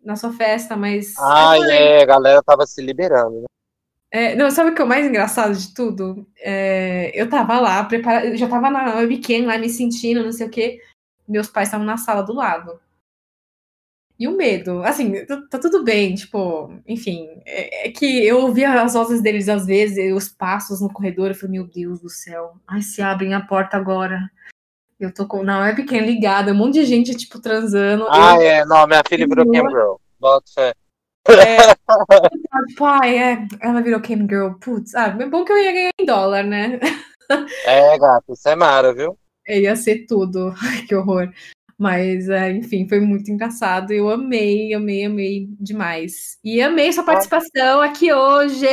[0.03, 1.15] na sua festa, mas.
[1.19, 3.45] Ah, é, a galera tava se liberando, né?
[4.13, 6.27] É, não, sabe o que é o mais engraçado de tudo?
[6.39, 10.47] É, eu tava lá, preparada, eu já tava na webcam lá me sentindo, não sei
[10.47, 10.81] o quê.
[11.31, 12.79] Meus pais estavam na sala do lado.
[14.19, 18.83] E o medo, assim, tá, tá tudo bem, tipo, enfim, é, é que eu ouvia
[18.83, 22.53] as vozes deles às vezes, os passos no corredor, eu falei, meu Deus do céu,
[22.67, 24.29] ai, se abrem a porta agora.
[24.99, 28.05] Eu tô com, na webcam ligada, um monte de gente, tipo, transando.
[28.11, 29.95] Ah, eu, é, não, minha filha virou Cam Girl.
[30.19, 30.73] Bota fé.
[32.67, 35.91] tipo, ai, é, ela virou cam girl, putz, ah, é bom que eu ia ganhar
[35.99, 36.79] em dólar, né?
[37.65, 39.17] É, gato, isso é mara, viu?
[39.47, 40.53] É, ia ser tudo.
[40.61, 41.31] Ai, que horror.
[41.77, 43.91] Mas, é, enfim, foi muito engraçado.
[43.91, 46.37] Eu amei, amei, amei demais.
[46.43, 48.67] E amei sua participação aqui hoje.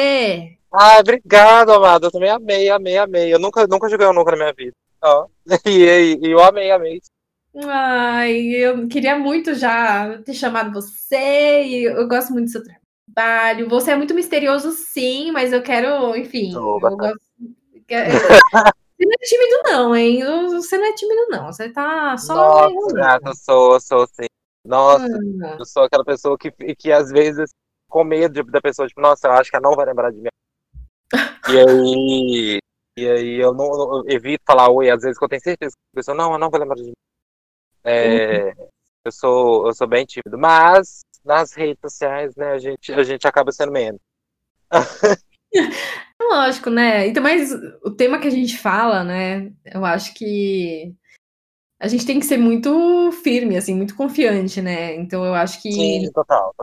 [0.71, 2.07] Ah, obrigado, amado.
[2.07, 3.33] Eu também amei, amei, amei.
[3.33, 4.75] Eu nunca, nunca joguei um nunca na minha vida.
[5.03, 5.27] Ó.
[5.65, 7.01] E, e, eu amei, amei.
[7.65, 11.63] Ai, eu queria muito já ter chamado você.
[11.65, 13.69] E eu gosto muito do seu trabalho.
[13.71, 16.53] Você é muito misterioso, sim, mas eu quero, enfim.
[16.53, 17.21] Sou eu gosto.
[18.99, 20.25] Você não é tímido, não, hein?
[20.51, 21.47] Você não é tímido, não.
[21.47, 22.35] Você tá só.
[22.69, 24.27] Nossa, gata, eu sou, eu sou assim.
[24.65, 25.57] Nossa, Hum.
[25.59, 27.51] eu sou aquela pessoa que, que às vezes
[27.89, 30.29] com medo da pessoa, tipo, nossa, eu acho que ela não vai lembrar de mim.
[31.49, 32.59] E aí,
[32.99, 33.67] e aí eu não
[33.99, 36.39] eu evito falar oi, às vezes que eu tenho certeza que a pessoa, não, ela
[36.39, 36.93] não vai lembrar de mim.
[37.85, 38.53] É,
[39.05, 43.27] eu sou, eu sou bem tímido, mas nas redes sociais, né, a gente, a gente
[43.27, 44.01] acaba sendo menos.
[46.21, 47.07] Lógico, né?
[47.07, 47.53] Então, mas
[47.83, 49.53] o tema que a gente fala, né?
[49.65, 50.95] Eu acho que
[51.81, 54.95] a gente tem que ser muito firme, assim, muito confiante, né?
[54.97, 56.55] Então, eu acho que Sim, total.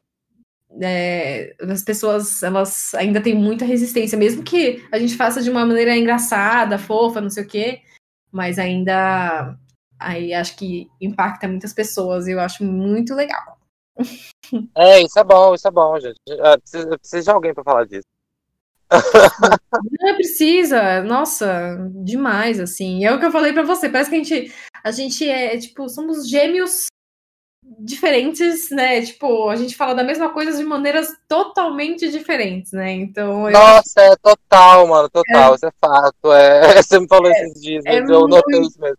[0.82, 5.66] é, as pessoas, elas ainda têm muita resistência, mesmo que a gente faça de uma
[5.66, 7.82] maneira engraçada, fofa, não sei o quê,
[8.32, 9.58] mas ainda
[9.97, 13.58] aí acho que impacta muitas pessoas e eu acho muito legal.
[14.76, 16.20] É, isso é bom, isso é bom, gente.
[16.41, 18.06] Ah, Precisa, precisa de alguém pra falar disso.
[20.01, 23.05] Não precisa, nossa, demais, assim.
[23.05, 25.87] É o que eu falei pra você, parece que a gente, a gente é, tipo,
[25.89, 26.85] somos gêmeos
[27.79, 29.01] diferentes, né?
[29.01, 32.91] Tipo, a gente fala da mesma coisa de maneiras totalmente diferentes, né?
[32.91, 36.31] Então, Nossa, é total, mano, total, isso é fato.
[36.31, 38.97] É, você me falou esses dias, é eu notei isso mesmo.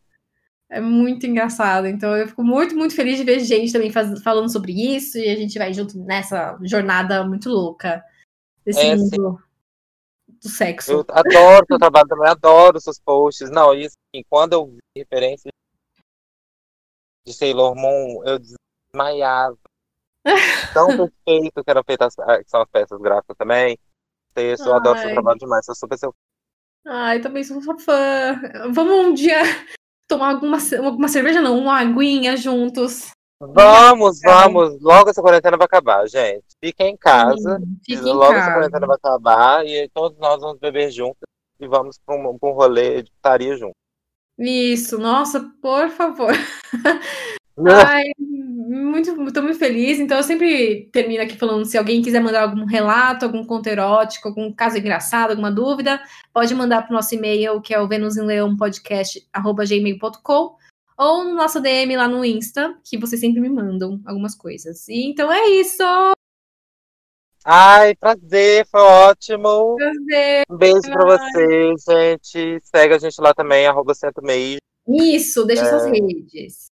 [0.68, 1.86] é muito engraçado.
[1.86, 5.28] Então, eu fico muito, muito feliz de ver gente também faz- falando sobre isso e
[5.30, 8.02] a gente vai junto nessa jornada muito louca
[8.64, 9.38] desse É, mundo.
[10.42, 10.92] Do sexo.
[10.92, 13.50] Eu adoro seu trabalho também, adoro seus posts.
[13.50, 15.50] Não, e assim, quando eu vi referência
[17.26, 19.58] de Sailor Moon, eu desmaiava.
[20.74, 23.78] Tão perfeito que eram feitas, que são as peças gráficas também.
[24.34, 25.14] Texto, eu adoro seu Ai.
[25.14, 26.14] trabalho demais, sou super seu
[26.86, 28.40] Ai, também sou fã.
[28.72, 29.42] Vamos um dia
[30.06, 33.10] tomar alguma, alguma cerveja, não, uma aguinha juntos.
[33.38, 34.80] Vamos, vamos.
[34.80, 36.44] Logo essa quarentena vai acabar, gente.
[36.62, 37.58] Fiquem em casa.
[37.58, 38.54] Sim, Fique em Logo essa casa.
[38.54, 41.20] quarentena vai acabar e todos nós vamos beber juntos
[41.60, 43.74] e vamos para um, pra um rolê de putaria junto.
[44.38, 46.32] Isso, nossa, por favor.
[47.58, 49.98] Ai, muito, tô muito feliz.
[49.98, 54.28] Então, eu sempre termino aqui falando: se alguém quiser mandar algum relato, algum conto erótico,
[54.28, 55.98] algum caso engraçado, alguma dúvida,
[56.32, 60.56] pode mandar para o nosso e-mail, que é o venusemleãopodcast.gmail.com
[60.98, 64.88] ou no nosso DM lá no Insta, que vocês sempre me mandam algumas coisas.
[64.88, 65.82] E, então é isso.
[67.44, 69.76] Ai, prazer, foi ótimo.
[69.76, 70.42] Prazer.
[70.50, 72.60] Um beijo pra vocês, gente.
[72.64, 75.68] Segue a gente lá também, arroba cento mesmo, Isso, deixa É.
[75.68, 76.66] suas redes.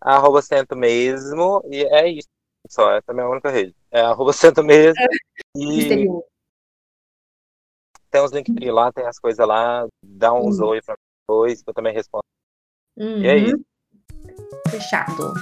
[0.00, 1.62] arroba cento mesmo.
[1.70, 2.28] E é isso
[2.68, 3.74] só, essa é a minha única rede.
[3.90, 4.94] É arroba cento mesmo.
[5.56, 6.24] E Misterioso.
[8.10, 9.86] tem uns links lá, tem as coisas lá.
[10.04, 10.66] Dá uns Uhum.
[10.68, 12.22] oi pra mim depois, que eu também respondo.
[12.98, 13.44] E é Uhum.
[13.46, 13.64] isso.
[14.70, 15.32] Fechado.